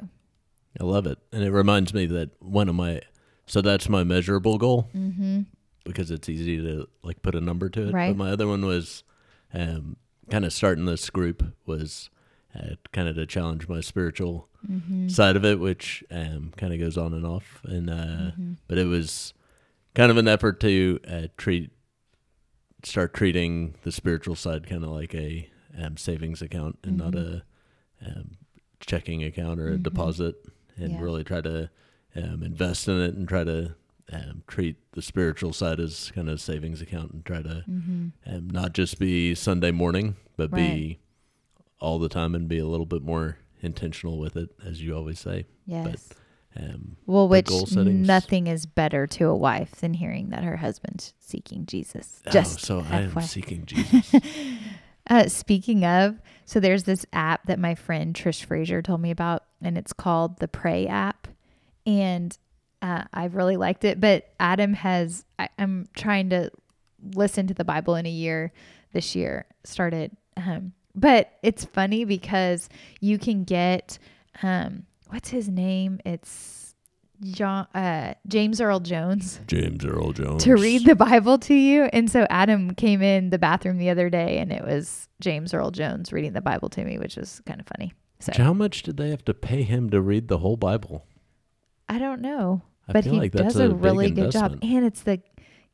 I 0.80 0.84
love 0.84 1.08
it, 1.08 1.18
and 1.32 1.44
it 1.44 1.52
reminds 1.52 1.94
me 1.94 2.06
that 2.08 2.30
one 2.42 2.70
of 2.70 2.76
my 2.76 3.02
so 3.48 3.62
that's 3.62 3.90
my 3.90 4.04
measurable 4.04 4.58
goal 4.60 4.88
Mm-hmm. 4.96 5.42
because 5.84 6.12
it's 6.12 6.30
easy 6.30 6.58
to 6.62 6.88
like 7.04 7.22
put 7.24 7.34
a 7.36 7.42
number 7.42 7.70
to 7.70 7.88
it. 7.88 7.94
Right. 7.94 8.10
But 8.16 8.24
my 8.24 8.32
other 8.32 8.48
one 8.48 8.64
was 8.66 9.04
um, 9.54 9.98
kind 10.30 10.46
of 10.46 10.54
starting 10.54 10.86
this 10.86 11.10
group 11.10 11.44
was 11.66 12.12
uh, 12.56 12.76
kind 12.92 13.08
of 13.08 13.16
to 13.16 13.26
challenge 13.26 13.68
my 13.68 13.82
spiritual 13.82 14.48
Mm-hmm. 14.70 15.08
side 15.08 15.38
of 15.38 15.46
it, 15.46 15.58
which 15.58 16.04
um, 16.12 16.52
kind 16.58 16.74
of 16.74 16.80
goes 16.82 16.98
on 16.98 17.14
and 17.14 17.26
off. 17.26 17.62
And 17.64 17.90
uh, 17.90 17.94
Mm-hmm. 17.94 18.54
but 18.68 18.78
it 18.78 18.86
was 18.86 19.34
kind 19.96 20.12
of 20.12 20.18
an 20.18 20.28
effort 20.28 20.60
to 20.60 21.00
uh, 21.10 21.28
treat 21.38 21.72
start 22.84 23.14
treating 23.14 23.76
the 23.84 23.92
spiritual 23.92 24.36
side 24.36 24.68
kind 24.68 24.84
of 24.84 24.90
like 24.92 25.14
a 25.14 25.50
um, 25.78 25.98
savings 25.98 26.42
account 26.42 26.80
and 26.84 26.98
not 26.98 27.16
a 27.16 27.44
um, 28.06 28.38
checking 28.80 29.24
account 29.24 29.60
or 29.60 29.74
a 29.74 29.78
Mhm. 29.78 29.84
deposit, 29.84 30.36
and 30.78 30.94
Yeah. 30.94 31.02
really 31.02 31.24
try 31.24 31.42
to 31.42 31.70
um, 32.16 32.42
invest 32.44 32.88
in 32.88 33.00
it 33.00 33.14
and 33.14 33.28
try 33.28 33.44
to 33.44 33.76
um, 34.12 34.42
treat 34.48 34.78
the 34.94 35.02
spiritual 35.02 35.54
side 35.54 35.80
as 35.80 36.10
kind 36.16 36.28
of 36.30 36.36
a 36.36 36.38
savings 36.40 36.82
account 36.82 37.12
and 37.12 37.24
try 37.24 37.42
to 37.44 37.64
Mm-hmm. 37.70 38.08
um, 38.26 38.50
not 38.50 38.74
just 38.74 38.98
be 38.98 39.36
Sunday 39.36 39.70
morning, 39.72 40.16
but 40.38 40.50
be 40.52 41.00
all 41.80 42.00
the 42.00 42.10
time 42.10 42.34
and 42.34 42.48
be 42.48 42.58
a 42.58 42.66
little 42.66 42.88
bit 42.88 43.04
more 43.04 43.38
intentional 43.62 44.18
with 44.18 44.36
it, 44.36 44.50
as 44.66 44.82
you 44.82 44.96
always 44.96 45.20
say. 45.20 45.46
Yes. 45.68 46.10
Um, 46.58 46.98
Well, 47.06 47.28
which 47.28 47.50
nothing 47.78 48.48
is 48.48 48.66
better 48.66 49.06
to 49.08 49.26
a 49.28 49.36
wife 49.36 49.72
than 49.76 49.94
hearing 49.94 50.30
that 50.30 50.44
her 50.44 50.58
husband's 50.58 51.14
seeking 51.20 51.66
Jesus. 51.66 52.22
oh, 52.28 52.32
Just 52.32 52.62
so 52.62 52.84
I 52.90 53.02
am 53.02 53.22
seeking 53.22 53.66
Jesus. 53.66 54.14
Uh, 55.12 55.28
speaking 55.28 55.84
of, 55.86 56.22
so 56.46 56.60
there's 56.60 56.84
this 56.84 57.04
app 57.14 57.48
that 57.48 57.58
my 57.58 57.74
friend 57.74 58.14
Trish 58.14 58.46
Frazier 58.46 58.84
told 58.84 59.02
me 59.02 59.10
about, 59.10 59.44
and 59.60 59.76
it's 59.76 59.92
called 59.92 60.38
the 60.38 60.48
Pray 60.48 60.86
app, 60.86 61.28
and 61.84 62.38
uh, 62.84 63.06
I've 63.12 63.34
really 63.36 63.58
liked 63.58 63.84
it. 63.86 64.00
But 64.00 64.30
Adam 64.40 64.74
has, 64.74 65.26
I, 65.40 65.50
I'm 65.58 65.88
trying 65.96 66.30
to 66.30 66.52
listen 67.16 67.48
to 67.48 67.56
the 67.56 67.64
Bible 67.64 67.96
in 67.96 68.06
a 68.06 68.10
year 68.12 68.52
this 68.94 69.16
year. 69.16 69.46
Started, 69.64 70.12
um, 70.38 70.74
but 70.94 71.32
it's 71.42 71.66
funny 71.66 72.06
because 72.06 72.70
you 73.00 73.18
can 73.18 73.46
get, 73.46 73.98
um, 74.44 74.84
what's 75.10 75.30
his 75.30 75.50
name? 75.50 76.00
It's 76.06 76.76
John, 77.22 77.68
uh, 77.76 78.14
James 78.28 78.62
Earl 78.62 78.80
Jones 78.80 79.42
James 79.48 79.84
Earl 79.86 80.14
Jones. 80.14 80.44
to 80.46 80.54
read 80.54 80.86
the 80.86 80.96
Bible 80.96 81.38
to 81.40 81.54
you. 81.54 81.84
And 81.92 82.10
so 82.10 82.26
Adam 82.30 82.74
came 82.76 83.02
in 83.02 83.30
the 83.30 83.40
bathroom 83.40 83.78
the 83.78 83.90
other 83.90 84.10
day 84.10 84.38
and 84.38 84.52
it 84.54 84.64
was 84.64 85.10
James 85.20 85.54
Earl 85.54 85.72
Jones 85.72 86.14
reading 86.14 86.34
the 86.34 86.42
Bible 86.42 86.70
to 86.70 86.84
me, 86.86 86.98
which 86.98 87.18
was 87.18 87.42
kind 87.46 87.60
of 87.60 87.68
funny. 87.68 87.94
So 88.20 88.32
How 88.36 88.54
much 88.54 88.84
did 88.84 88.98
they 88.98 89.10
have 89.10 89.24
to 89.26 89.34
pay 89.34 89.64
him 89.64 89.90
to 89.90 90.02
read 90.02 90.28
the 90.28 90.38
whole 90.38 90.58
Bible? 90.58 91.06
I 91.88 92.00
don't 92.00 92.22
know, 92.22 92.62
I 92.88 92.94
but 92.94 93.04
feel 93.04 93.14
he 93.14 93.20
like 93.20 93.32
that's 93.32 93.56
does 93.56 93.62
a, 93.62 93.72
a 93.72 93.74
really 93.74 94.12
good 94.12 94.32
job. 94.32 94.60
And 94.62 94.86
it's 94.86 95.02
the 95.02 95.22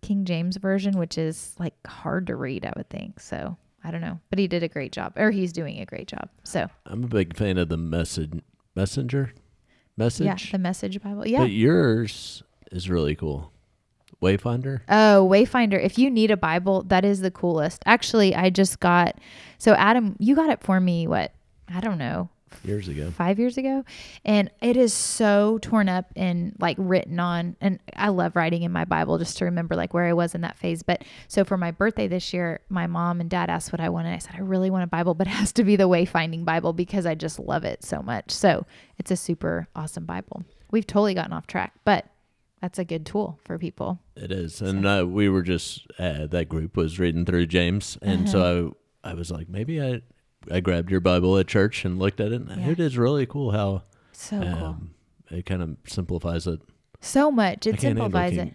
King 0.01 0.25
James 0.25 0.57
version, 0.57 0.97
which 0.97 1.17
is 1.17 1.55
like 1.59 1.73
hard 1.85 2.27
to 2.27 2.35
read, 2.35 2.65
I 2.65 2.73
would 2.77 2.89
think. 2.89 3.19
So 3.19 3.57
I 3.83 3.91
don't 3.91 4.01
know, 4.01 4.19
but 4.29 4.39
he 4.39 4.47
did 4.47 4.63
a 4.63 4.67
great 4.67 4.91
job, 4.91 5.13
or 5.15 5.29
he's 5.31 5.51
doing 5.51 5.79
a 5.79 5.85
great 5.85 6.07
job. 6.07 6.29
So 6.43 6.67
I'm 6.85 7.03
a 7.03 7.07
big 7.07 7.35
fan 7.35 7.57
of 7.57 7.69
the 7.69 7.77
message 7.77 8.31
messenger 8.75 9.33
message. 9.97 10.25
yeah, 10.25 10.37
the 10.51 10.57
Message 10.57 11.01
Bible. 11.01 11.27
Yeah. 11.27 11.39
But 11.39 11.51
yours 11.51 12.43
is 12.71 12.89
really 12.89 13.15
cool. 13.15 13.51
Wayfinder. 14.21 14.81
Oh, 14.89 15.27
Wayfinder. 15.29 15.81
If 15.83 15.97
you 15.97 16.09
need 16.09 16.31
a 16.31 16.37
Bible, 16.37 16.83
that 16.83 17.05
is 17.05 17.19
the 17.19 17.31
coolest. 17.31 17.81
Actually, 17.85 18.33
I 18.35 18.49
just 18.49 18.79
got 18.79 19.19
so 19.57 19.73
Adam, 19.73 20.15
you 20.19 20.35
got 20.35 20.49
it 20.49 20.61
for 20.63 20.79
me 20.79 21.07
what? 21.07 21.33
I 21.73 21.79
don't 21.79 21.97
know. 21.97 22.29
Years 22.63 22.87
ago. 22.87 23.11
5 23.11 23.39
years 23.39 23.57
ago, 23.57 23.83
and 24.23 24.49
it 24.61 24.77
is 24.77 24.93
so 24.93 25.59
torn 25.61 25.89
up 25.89 26.05
and 26.15 26.55
like 26.59 26.77
written 26.79 27.19
on 27.19 27.55
and 27.61 27.79
I 27.95 28.09
love 28.09 28.35
writing 28.35 28.63
in 28.63 28.71
my 28.71 28.85
Bible 28.85 29.17
just 29.17 29.37
to 29.39 29.45
remember 29.45 29.75
like 29.75 29.93
where 29.93 30.05
I 30.05 30.13
was 30.13 30.35
in 30.35 30.41
that 30.41 30.57
phase. 30.57 30.83
But 30.83 31.03
so 31.27 31.43
for 31.43 31.57
my 31.57 31.71
birthday 31.71 32.07
this 32.07 32.33
year, 32.33 32.61
my 32.69 32.87
mom 32.87 33.19
and 33.21 33.29
dad 33.29 33.49
asked 33.49 33.71
what 33.71 33.81
I 33.81 33.89
wanted. 33.89 34.13
I 34.13 34.19
said 34.19 34.35
I 34.35 34.39
really 34.41 34.69
want 34.69 34.83
a 34.83 34.87
Bible, 34.87 35.13
but 35.13 35.27
it 35.27 35.31
has 35.31 35.51
to 35.53 35.63
be 35.63 35.75
the 35.75 35.89
Wayfinding 35.89 36.45
Bible 36.45 36.73
because 36.73 37.05
I 37.05 37.15
just 37.15 37.39
love 37.39 37.63
it 37.65 37.83
so 37.83 38.01
much. 38.01 38.31
So, 38.31 38.65
it's 38.97 39.11
a 39.11 39.15
super 39.17 39.67
awesome 39.75 40.05
Bible. 40.05 40.43
We've 40.71 40.87
totally 40.87 41.13
gotten 41.13 41.33
off 41.33 41.47
track, 41.47 41.73
but 41.83 42.05
that's 42.61 42.79
a 42.79 42.85
good 42.85 43.05
tool 43.05 43.39
for 43.45 43.57
people. 43.59 43.99
It 44.15 44.31
is, 44.31 44.61
and 44.61 44.85
uh, 44.87 45.05
we 45.07 45.27
were 45.29 45.41
just 45.43 45.85
uh, 45.99 46.25
that 46.27 46.47
group 46.49 46.75
was 46.77 46.97
reading 46.99 47.25
through 47.25 47.47
James, 47.47 47.97
and 48.01 48.29
so 48.29 48.39
Uh-huh. 48.39 48.69
I 49.03 49.11
I 49.11 49.13
was 49.13 49.29
like, 49.29 49.47
maybe 49.49 49.81
I 49.81 50.01
I 50.51 50.59
grabbed 50.59 50.91
your 50.91 50.99
Bible 50.99 51.37
at 51.37 51.47
church 51.47 51.85
and 51.85 51.99
looked 51.99 52.19
at 52.19 52.31
it. 52.31 52.41
And 52.41 52.61
Yeah. 52.61 52.69
It 52.69 52.79
is 52.79 52.97
really 52.97 53.25
cool 53.25 53.51
how 53.51 53.83
So 54.11 54.39
cool. 54.39 54.47
um, 54.47 54.91
it 55.29 55.45
kind 55.45 55.61
of 55.61 55.77
simplifies 55.87 56.47
it. 56.47 56.61
So 57.01 57.31
much. 57.31 57.67
It 57.67 57.79
simplifies 57.79 58.31
King, 58.31 58.47
it. 58.47 58.53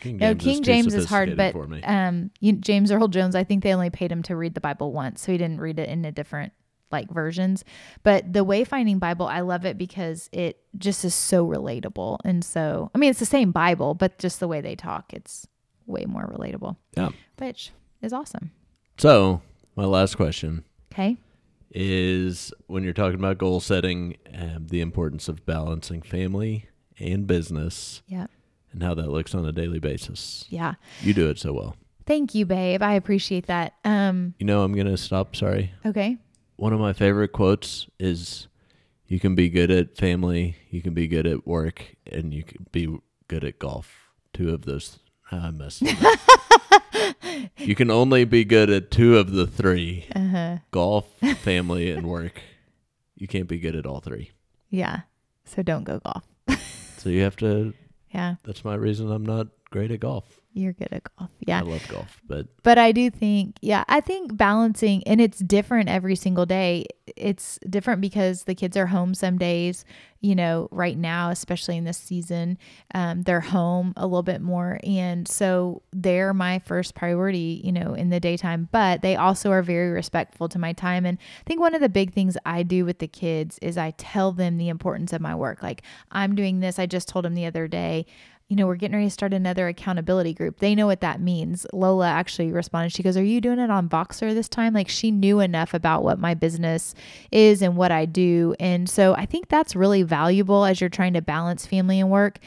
King 0.00 0.16
No, 0.18 0.34
James 0.34 0.44
King 0.44 0.60
is 0.60 0.66
James 0.66 0.94
is 0.94 1.04
hard, 1.06 1.36
but 1.36 1.54
um, 1.84 2.30
you, 2.40 2.52
James 2.52 2.92
Earl 2.92 3.08
Jones, 3.08 3.34
I 3.34 3.44
think 3.44 3.62
they 3.62 3.74
only 3.74 3.90
paid 3.90 4.12
him 4.12 4.22
to 4.24 4.36
read 4.36 4.54
the 4.54 4.60
Bible 4.60 4.92
once, 4.92 5.22
so 5.22 5.32
he 5.32 5.38
didn't 5.38 5.60
read 5.60 5.78
it 5.78 5.88
in 5.88 6.04
a 6.04 6.12
different 6.12 6.52
like 6.90 7.10
versions. 7.10 7.64
But 8.02 8.32
the 8.32 8.44
Wayfinding 8.44 9.00
Bible, 9.00 9.26
I 9.26 9.40
love 9.40 9.64
it 9.64 9.76
because 9.76 10.28
it 10.32 10.60
just 10.76 11.04
is 11.04 11.14
so 11.14 11.46
relatable, 11.46 12.18
and 12.24 12.44
so 12.44 12.90
I 12.94 12.98
mean, 12.98 13.10
it's 13.10 13.18
the 13.18 13.26
same 13.26 13.50
Bible, 13.50 13.94
but 13.94 14.18
just 14.18 14.40
the 14.40 14.48
way 14.48 14.60
they 14.60 14.76
talk, 14.76 15.12
it's 15.12 15.46
way 15.86 16.04
more 16.06 16.26
relatable, 16.26 16.76
yeah. 16.96 17.10
which 17.38 17.72
is 18.00 18.12
awesome. 18.12 18.52
So 18.98 19.40
my 19.74 19.84
last 19.84 20.16
question 20.16 20.64
Okay. 20.98 21.16
is 21.70 22.52
when 22.66 22.82
you're 22.82 22.92
talking 22.94 23.18
about 23.18 23.38
goal 23.38 23.60
setting, 23.60 24.16
um, 24.34 24.66
the 24.68 24.80
importance 24.80 25.28
of 25.28 25.44
balancing 25.46 26.02
family 26.02 26.66
and 26.98 27.26
business, 27.26 28.02
Yeah. 28.08 28.26
and 28.72 28.82
how 28.82 28.94
that 28.94 29.08
looks 29.08 29.34
on 29.34 29.44
a 29.46 29.52
daily 29.52 29.78
basis. 29.78 30.46
Yeah. 30.48 30.74
You 31.02 31.14
do 31.14 31.28
it 31.28 31.38
so 31.38 31.52
well. 31.52 31.76
Thank 32.06 32.34
you, 32.34 32.46
babe. 32.46 32.82
I 32.82 32.94
appreciate 32.94 33.46
that. 33.46 33.74
Um. 33.84 34.34
You 34.38 34.46
know, 34.46 34.62
I'm 34.62 34.74
gonna 34.74 34.96
stop. 34.96 35.36
Sorry. 35.36 35.72
Okay. 35.84 36.16
One 36.56 36.72
of 36.72 36.80
my 36.80 36.92
favorite 36.94 37.32
quotes 37.32 37.86
is 38.00 38.48
you 39.06 39.20
can 39.20 39.34
be 39.34 39.48
good 39.50 39.70
at 39.70 39.96
family, 39.96 40.56
you 40.70 40.80
can 40.82 40.94
be 40.94 41.06
good 41.06 41.26
at 41.26 41.46
work, 41.46 41.96
and 42.10 42.32
you 42.34 42.42
can 42.44 42.66
be 42.72 42.88
good 43.28 43.44
at 43.44 43.58
golf. 43.58 44.10
Two 44.32 44.50
of 44.54 44.64
those 44.64 44.98
I 45.30 45.50
messed 45.50 45.82
up. 45.86 46.18
you 47.58 47.74
can 47.74 47.90
only 47.90 48.24
be 48.24 48.44
good 48.44 48.70
at 48.70 48.90
two 48.90 49.16
of 49.18 49.32
the 49.32 49.46
three 49.46 50.06
Uh 50.14 50.28
huh. 50.28 50.56
golf, 50.70 51.06
family, 51.42 51.90
and 51.90 52.06
work. 52.06 52.40
You 53.16 53.26
can't 53.26 53.48
be 53.48 53.58
good 53.58 53.74
at 53.76 53.86
all 53.86 54.00
three. 54.00 54.30
Yeah. 54.70 55.00
So 55.44 55.62
don't 55.62 55.84
go 55.84 55.98
golf. 56.00 56.24
So 56.98 57.08
you 57.10 57.22
have 57.22 57.36
to 57.36 57.74
Yeah. 58.10 58.36
that's 58.44 58.64
my 58.64 58.74
reason 58.74 59.10
I'm 59.10 59.24
not 59.26 59.48
great 59.70 59.90
at 59.90 60.00
golf. 60.00 60.40
You're 60.54 60.72
good 60.72 60.88
at 60.92 61.02
golf. 61.16 61.30
Yeah. 61.46 61.60
I 61.60 61.62
love 61.62 61.86
golf, 61.88 62.20
but 62.26 62.46
But 62.64 62.78
I 62.78 62.90
do 62.90 63.10
think, 63.10 63.58
yeah, 63.60 63.84
I 63.86 64.00
think 64.00 64.36
balancing, 64.36 65.06
and 65.06 65.20
it's 65.20 65.38
different 65.38 65.88
every 65.88 66.16
single 66.16 66.46
day. 66.46 66.86
It's 67.16 67.60
different 67.68 68.00
because 68.00 68.44
the 68.44 68.56
kids 68.56 68.76
are 68.76 68.86
home 68.86 69.14
some 69.14 69.38
days, 69.38 69.84
you 70.20 70.34
know, 70.34 70.66
right 70.72 70.98
now, 70.98 71.30
especially 71.30 71.76
in 71.76 71.84
this 71.84 71.98
season, 71.98 72.58
um, 72.92 73.22
they're 73.22 73.40
home 73.40 73.92
a 73.96 74.06
little 74.06 74.24
bit 74.24 74.40
more. 74.40 74.80
And 74.82 75.28
so 75.28 75.82
they're 75.92 76.34
my 76.34 76.58
first 76.58 76.96
priority, 76.96 77.60
you 77.62 77.70
know, 77.70 77.94
in 77.94 78.10
the 78.10 78.18
daytime, 78.18 78.68
but 78.72 79.00
they 79.00 79.14
also 79.14 79.52
are 79.52 79.62
very 79.62 79.90
respectful 79.90 80.48
to 80.48 80.58
my 80.58 80.72
time. 80.72 81.06
And 81.06 81.18
I 81.18 81.44
think 81.44 81.60
one 81.60 81.74
of 81.74 81.80
the 81.80 81.88
big 81.88 82.12
things 82.12 82.36
I 82.44 82.64
do 82.64 82.84
with 82.84 82.98
the 82.98 83.06
kids 83.06 83.58
is 83.62 83.78
I 83.78 83.92
tell 83.92 84.32
them 84.32 84.56
the 84.56 84.70
importance 84.70 85.12
of 85.12 85.20
my 85.20 85.36
work. 85.36 85.62
Like, 85.62 85.82
I'm 86.10 86.34
doing 86.34 86.58
this. 86.58 86.80
I 86.80 86.86
just 86.86 87.06
told 87.06 87.24
them 87.24 87.34
the 87.34 87.46
other 87.46 87.68
day, 87.68 88.06
you 88.48 88.56
know, 88.56 88.66
we're 88.66 88.76
getting 88.76 88.96
ready 88.96 89.06
to 89.06 89.12
start 89.12 89.34
another 89.34 89.68
accountability 89.68 90.32
group. 90.32 90.58
They 90.58 90.74
know 90.74 90.86
what 90.86 91.02
that 91.02 91.20
means. 91.20 91.66
Lola 91.72 92.08
actually 92.08 92.50
responded. 92.50 92.92
She 92.92 93.02
goes, 93.02 93.16
Are 93.16 93.22
you 93.22 93.42
doing 93.42 93.58
it 93.58 93.70
on 93.70 93.90
Voxer 93.90 94.32
this 94.32 94.48
time? 94.48 94.72
Like 94.72 94.88
she 94.88 95.10
knew 95.10 95.40
enough 95.40 95.74
about 95.74 96.02
what 96.02 96.18
my 96.18 96.32
business 96.32 96.94
is 97.30 97.60
and 97.60 97.76
what 97.76 97.92
I 97.92 98.06
do. 98.06 98.54
And 98.58 98.88
so 98.88 99.14
I 99.14 99.26
think 99.26 99.48
that's 99.48 99.76
really 99.76 100.02
valuable 100.02 100.64
as 100.64 100.80
you're 100.80 100.88
trying 100.88 101.12
to 101.12 101.20
balance 101.20 101.66
family 101.66 102.00
and 102.00 102.10
work. 102.10 102.38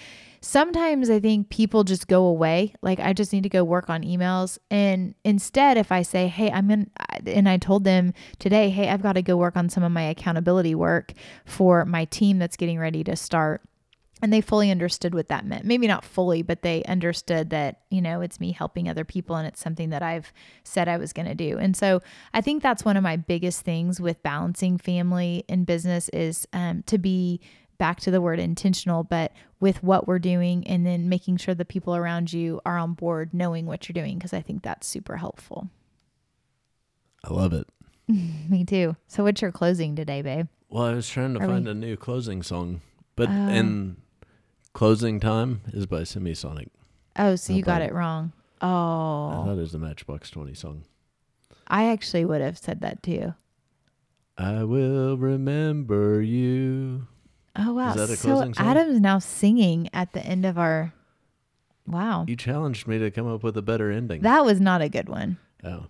Sometimes 0.43 1.11
I 1.11 1.19
think 1.19 1.49
people 1.49 1.83
just 1.83 2.07
go 2.07 2.25
away. 2.25 2.73
Like 2.81 2.99
I 2.99 3.13
just 3.13 3.31
need 3.31 3.43
to 3.43 3.49
go 3.49 3.63
work 3.63 3.87
on 3.87 4.01
emails. 4.01 4.57
And 4.71 5.13
instead, 5.23 5.77
if 5.77 5.91
I 5.91 6.01
say, 6.01 6.27
Hey, 6.27 6.49
I'm 6.49 6.71
in, 6.71 6.89
and 7.27 7.47
I 7.47 7.57
told 7.57 7.83
them 7.83 8.15
today, 8.39 8.71
Hey, 8.71 8.89
I've 8.89 9.03
got 9.03 9.13
to 9.13 9.21
go 9.21 9.37
work 9.37 9.55
on 9.55 9.69
some 9.69 9.83
of 9.83 9.91
my 9.91 10.01
accountability 10.01 10.73
work 10.73 11.13
for 11.45 11.85
my 11.85 12.05
team 12.05 12.39
that's 12.39 12.57
getting 12.57 12.79
ready 12.79 13.03
to 13.03 13.15
start 13.15 13.61
and 14.21 14.31
they 14.31 14.41
fully 14.41 14.69
understood 14.71 15.13
what 15.15 15.27
that 15.29 15.45
meant. 15.45 15.65
Maybe 15.65 15.88
not 15.88 16.05
fully, 16.05 16.41
but 16.43 16.62
they 16.62 16.84
understood 16.84 17.49
that, 17.49 17.81
you 17.89 18.01
know, 18.01 18.21
it's 18.21 18.39
me 18.39 18.51
helping 18.51 18.88
other 18.88 19.03
people 19.03 19.36
and 19.36 19.47
it's 19.47 19.60
something 19.62 19.89
that 19.89 20.03
I've 20.03 20.31
said 20.63 20.88
I 20.88 20.97
was 20.97 21.12
going 21.13 21.27
to 21.27 21.36
do. 21.36 21.57
And 21.57 21.75
so 21.75 22.01
I 22.34 22.41
think 22.41 22.62
that's 22.62 22.86
one 22.86 22.97
of 22.97 23.03
my 23.03 23.17
biggest 23.17 23.62
things 23.62 23.99
with 23.99 24.21
balancing 24.23 24.77
family 24.77 25.43
and 25.49 25.65
business 25.65 26.07
is 26.10 26.47
um, 26.53 26.84
to 26.88 26.97
be 26.97 27.41
back 27.77 27.99
to 28.01 28.12
the 28.12 28.21
word 28.21 28.39
intentional, 28.39 29.03
but 29.03 29.31
with 29.60 29.81
what 29.81 30.07
we're 30.07 30.19
doing 30.19 30.67
and 30.67 30.86
then 30.86 31.10
making 31.10 31.38
sure 31.38 31.55
the 31.55 31.65
people 31.65 31.95
around 31.95 32.31
you 32.31 32.62
are 32.63 32.77
on 32.77 32.93
board 32.93 33.34
knowing 33.34 33.65
what 33.65 33.89
you're 33.89 33.93
doing, 33.93 34.19
because 34.19 34.34
I 34.34 34.41
think 34.41 34.62
that's 34.62 34.86
super 34.86 35.17
helpful. 35.17 35.67
I 37.23 37.34
love 37.34 37.53
it. 37.53 37.67
Me 38.07 38.63
too. 38.65 38.95
So, 39.07 39.23
what's 39.23 39.41
your 39.41 39.51
closing 39.51 39.95
today, 39.95 40.21
babe? 40.21 40.47
Well, 40.69 40.84
I 40.84 40.93
was 40.93 41.10
trying 41.10 41.34
to 41.36 41.39
Are 41.41 41.47
find 41.47 41.65
we- 41.65 41.71
a 41.71 41.73
new 41.73 41.97
closing 41.97 42.41
song, 42.43 42.81
but 43.15 43.29
Oh. 43.29 43.31
and 43.31 43.97
closing 44.73 45.19
time 45.19 45.62
is 45.73 45.86
by 45.86 46.01
Semisonic. 46.01 46.67
Oh, 47.17 47.36
so 47.36 47.53
How 47.53 47.57
you 47.57 47.63
got 47.63 47.81
it 47.81 47.93
wrong. 47.93 48.34
Oh. 48.62 48.67
I 48.67 49.45
thought 49.45 49.57
it 49.57 49.62
was 49.62 49.71
the 49.71 49.79
Matchbox 49.79 50.29
Twenty 50.29 50.53
song. 50.53 50.84
I 51.67 51.88
actually 51.89 52.25
would 52.25 52.41
have 52.41 52.57
said 52.57 52.81
that 52.81 53.01
too. 53.01 53.34
I 54.38 54.63
will 54.63 55.17
remember 55.17 56.21
you. 56.21 57.07
Oh 57.55 57.73
wow! 57.73 57.93
that 57.93 58.10
a 58.10 58.15
so 58.15 58.38
song? 58.39 58.53
Adam's 58.57 59.01
now 59.01 59.19
singing 59.19 59.89
at 59.93 60.13
the 60.13 60.25
end 60.25 60.45
of 60.45 60.57
our. 60.57 60.93
Wow, 61.88 62.25
You 62.27 62.36
challenged 62.36 62.88
me 62.88 62.99
to 62.99 63.10
come 63.12 63.27
up 63.27 63.43
with 63.43 63.57
a 63.57 63.62
better 63.62 63.91
ending. 63.91 64.21
that 64.21 64.45
was 64.45 64.62
not 64.62 64.81
a 64.81 64.88
good 64.88 65.10
one. 65.10 65.38
oh, 65.63 65.88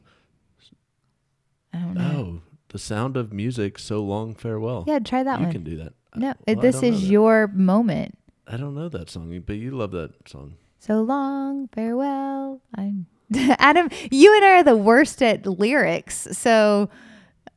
I 1.73 1.77
don't 1.79 1.93
know. 1.93 2.15
oh, 2.17 2.41
the 2.69 2.79
sound 2.79 3.17
of 3.17 3.31
music. 3.33 3.77
So 3.77 4.01
long 4.01 4.33
farewell. 4.33 4.85
Yeah, 4.87 4.99
try 4.99 5.21
that 5.23 5.39
you 5.39 5.45
one. 5.45 5.51
can 5.51 5.63
do 5.63 5.77
that. 5.77 5.93
no, 6.15 6.33
Well, 6.47 6.55
this 6.55 6.81
is 6.81 7.09
your 7.09 7.47
moment. 7.47 8.17
I 8.51 8.57
don't 8.57 8.75
know 8.75 8.89
that 8.89 9.09
song, 9.09 9.41
but 9.45 9.55
you 9.55 9.71
love 9.71 9.91
that 9.91 10.27
song. 10.27 10.55
So 10.77 11.01
long, 11.01 11.69
farewell. 11.69 12.59
I'm 12.75 13.05
Adam. 13.33 13.89
You 14.11 14.35
and 14.35 14.43
I 14.43 14.49
are 14.59 14.63
the 14.63 14.75
worst 14.75 15.23
at 15.23 15.45
lyrics, 15.47 16.27
so 16.33 16.89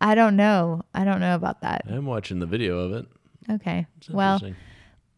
I 0.01 0.15
don't 0.15 0.37
know. 0.37 0.83
I 0.95 1.05
don't 1.05 1.19
know 1.19 1.35
about 1.35 1.63
that. 1.63 1.83
I'm 1.89 2.07
watching 2.07 2.39
the 2.39 2.47
video 2.47 2.79
of 2.79 2.93
it. 2.93 3.07
Okay. 3.51 3.87
Well, 4.09 4.41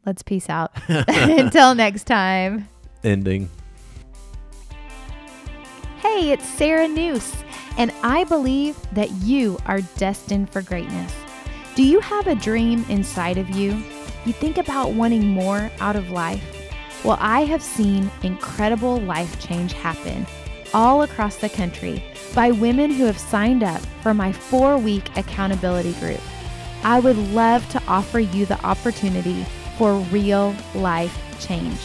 let's 0.07 0.23
peace 0.23 0.49
out. 0.49 0.73
Until 0.89 1.75
next 1.75 2.05
time. 2.05 2.69
ending. 3.05 3.51
Hey, 5.99 6.31
it's 6.33 6.49
Sarah 6.49 6.89
Noose, 6.89 7.35
and 7.77 7.93
I 8.03 8.25
believe 8.25 8.79
that 8.93 9.11
you 9.11 9.59
are 9.67 9.83
destined 9.99 10.49
for 10.49 10.62
greatness. 10.62 11.12
Do 11.75 11.83
you 11.83 12.01
have 12.01 12.29
a 12.29 12.35
dream 12.35 12.87
inside 12.89 13.37
of 13.37 13.51
you? 13.51 13.83
You 14.27 14.33
think 14.33 14.59
about 14.59 14.91
wanting 14.91 15.25
more 15.25 15.71
out 15.79 15.95
of 15.95 16.11
life? 16.11 16.43
Well, 17.05 17.17
I 17.21 17.45
have 17.45 17.62
seen 17.62 18.11
incredible 18.25 18.97
life 18.97 19.39
change 19.41 19.73
happen 19.73 20.27
all 20.75 21.03
across 21.03 21.37
the 21.37 21.49
country 21.49 22.03
by 22.35 22.51
women 22.51 22.91
who 22.91 23.05
have 23.05 23.19
signed 23.19 23.62
up 23.62 23.81
for 24.03 24.12
my 24.12 24.33
four 24.33 24.79
week 24.79 25.17
accountability 25.17 25.93
group. 25.95 26.21
I 26.83 26.99
would 26.99 27.17
love 27.17 27.69
to 27.71 27.83
offer 27.87 28.19
you 28.19 28.47
the 28.47 28.61
opportunity 28.67 29.47
for 29.79 29.95
real 30.11 30.57
life 30.75 31.17
change. 31.39 31.79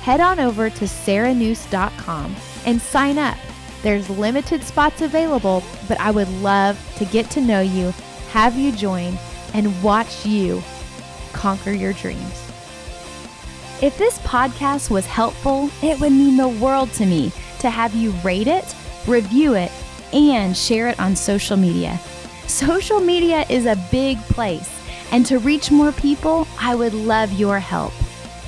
Head 0.00 0.20
on 0.20 0.40
over 0.40 0.70
to 0.70 0.84
sarahnoose.com 0.86 2.34
and 2.64 2.80
sign 2.80 3.18
up. 3.18 3.36
There's 3.82 4.08
limited 4.08 4.62
spots 4.62 5.02
available, 5.02 5.62
but 5.88 6.00
I 6.00 6.10
would 6.10 6.28
love 6.40 6.80
to 6.96 7.04
get 7.04 7.30
to 7.32 7.42
know 7.42 7.60
you, 7.60 7.90
have 8.30 8.56
you 8.56 8.72
join, 8.72 9.18
and 9.52 9.82
watch 9.82 10.24
you 10.24 10.62
conquer 11.32 11.72
your 11.72 11.92
dreams. 11.92 12.48
If 13.82 13.98
this 13.98 14.18
podcast 14.18 14.90
was 14.90 15.06
helpful, 15.06 15.70
it 15.82 15.98
would 15.98 16.12
mean 16.12 16.36
the 16.36 16.48
world 16.48 16.92
to 16.94 17.06
me 17.06 17.32
to 17.58 17.70
have 17.70 17.94
you 17.94 18.10
rate 18.22 18.46
it, 18.46 18.74
review 19.06 19.54
it, 19.54 19.72
and 20.12 20.56
share 20.56 20.88
it 20.88 21.00
on 21.00 21.16
social 21.16 21.56
media. 21.56 21.98
Social 22.46 23.00
media 23.00 23.44
is 23.48 23.66
a 23.66 23.82
big 23.90 24.18
place, 24.24 24.70
and 25.10 25.26
to 25.26 25.38
reach 25.38 25.70
more 25.70 25.92
people, 25.92 26.46
I 26.60 26.74
would 26.74 26.94
love 26.94 27.32
your 27.32 27.58
help. 27.58 27.92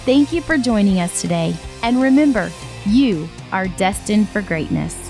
Thank 0.04 0.32
you 0.32 0.40
for 0.40 0.58
joining 0.58 1.00
us 1.00 1.20
today, 1.20 1.54
and 1.82 2.00
remember, 2.00 2.50
you 2.86 3.28
are 3.50 3.66
destined 3.66 4.28
for 4.28 4.42
greatness. 4.42 5.03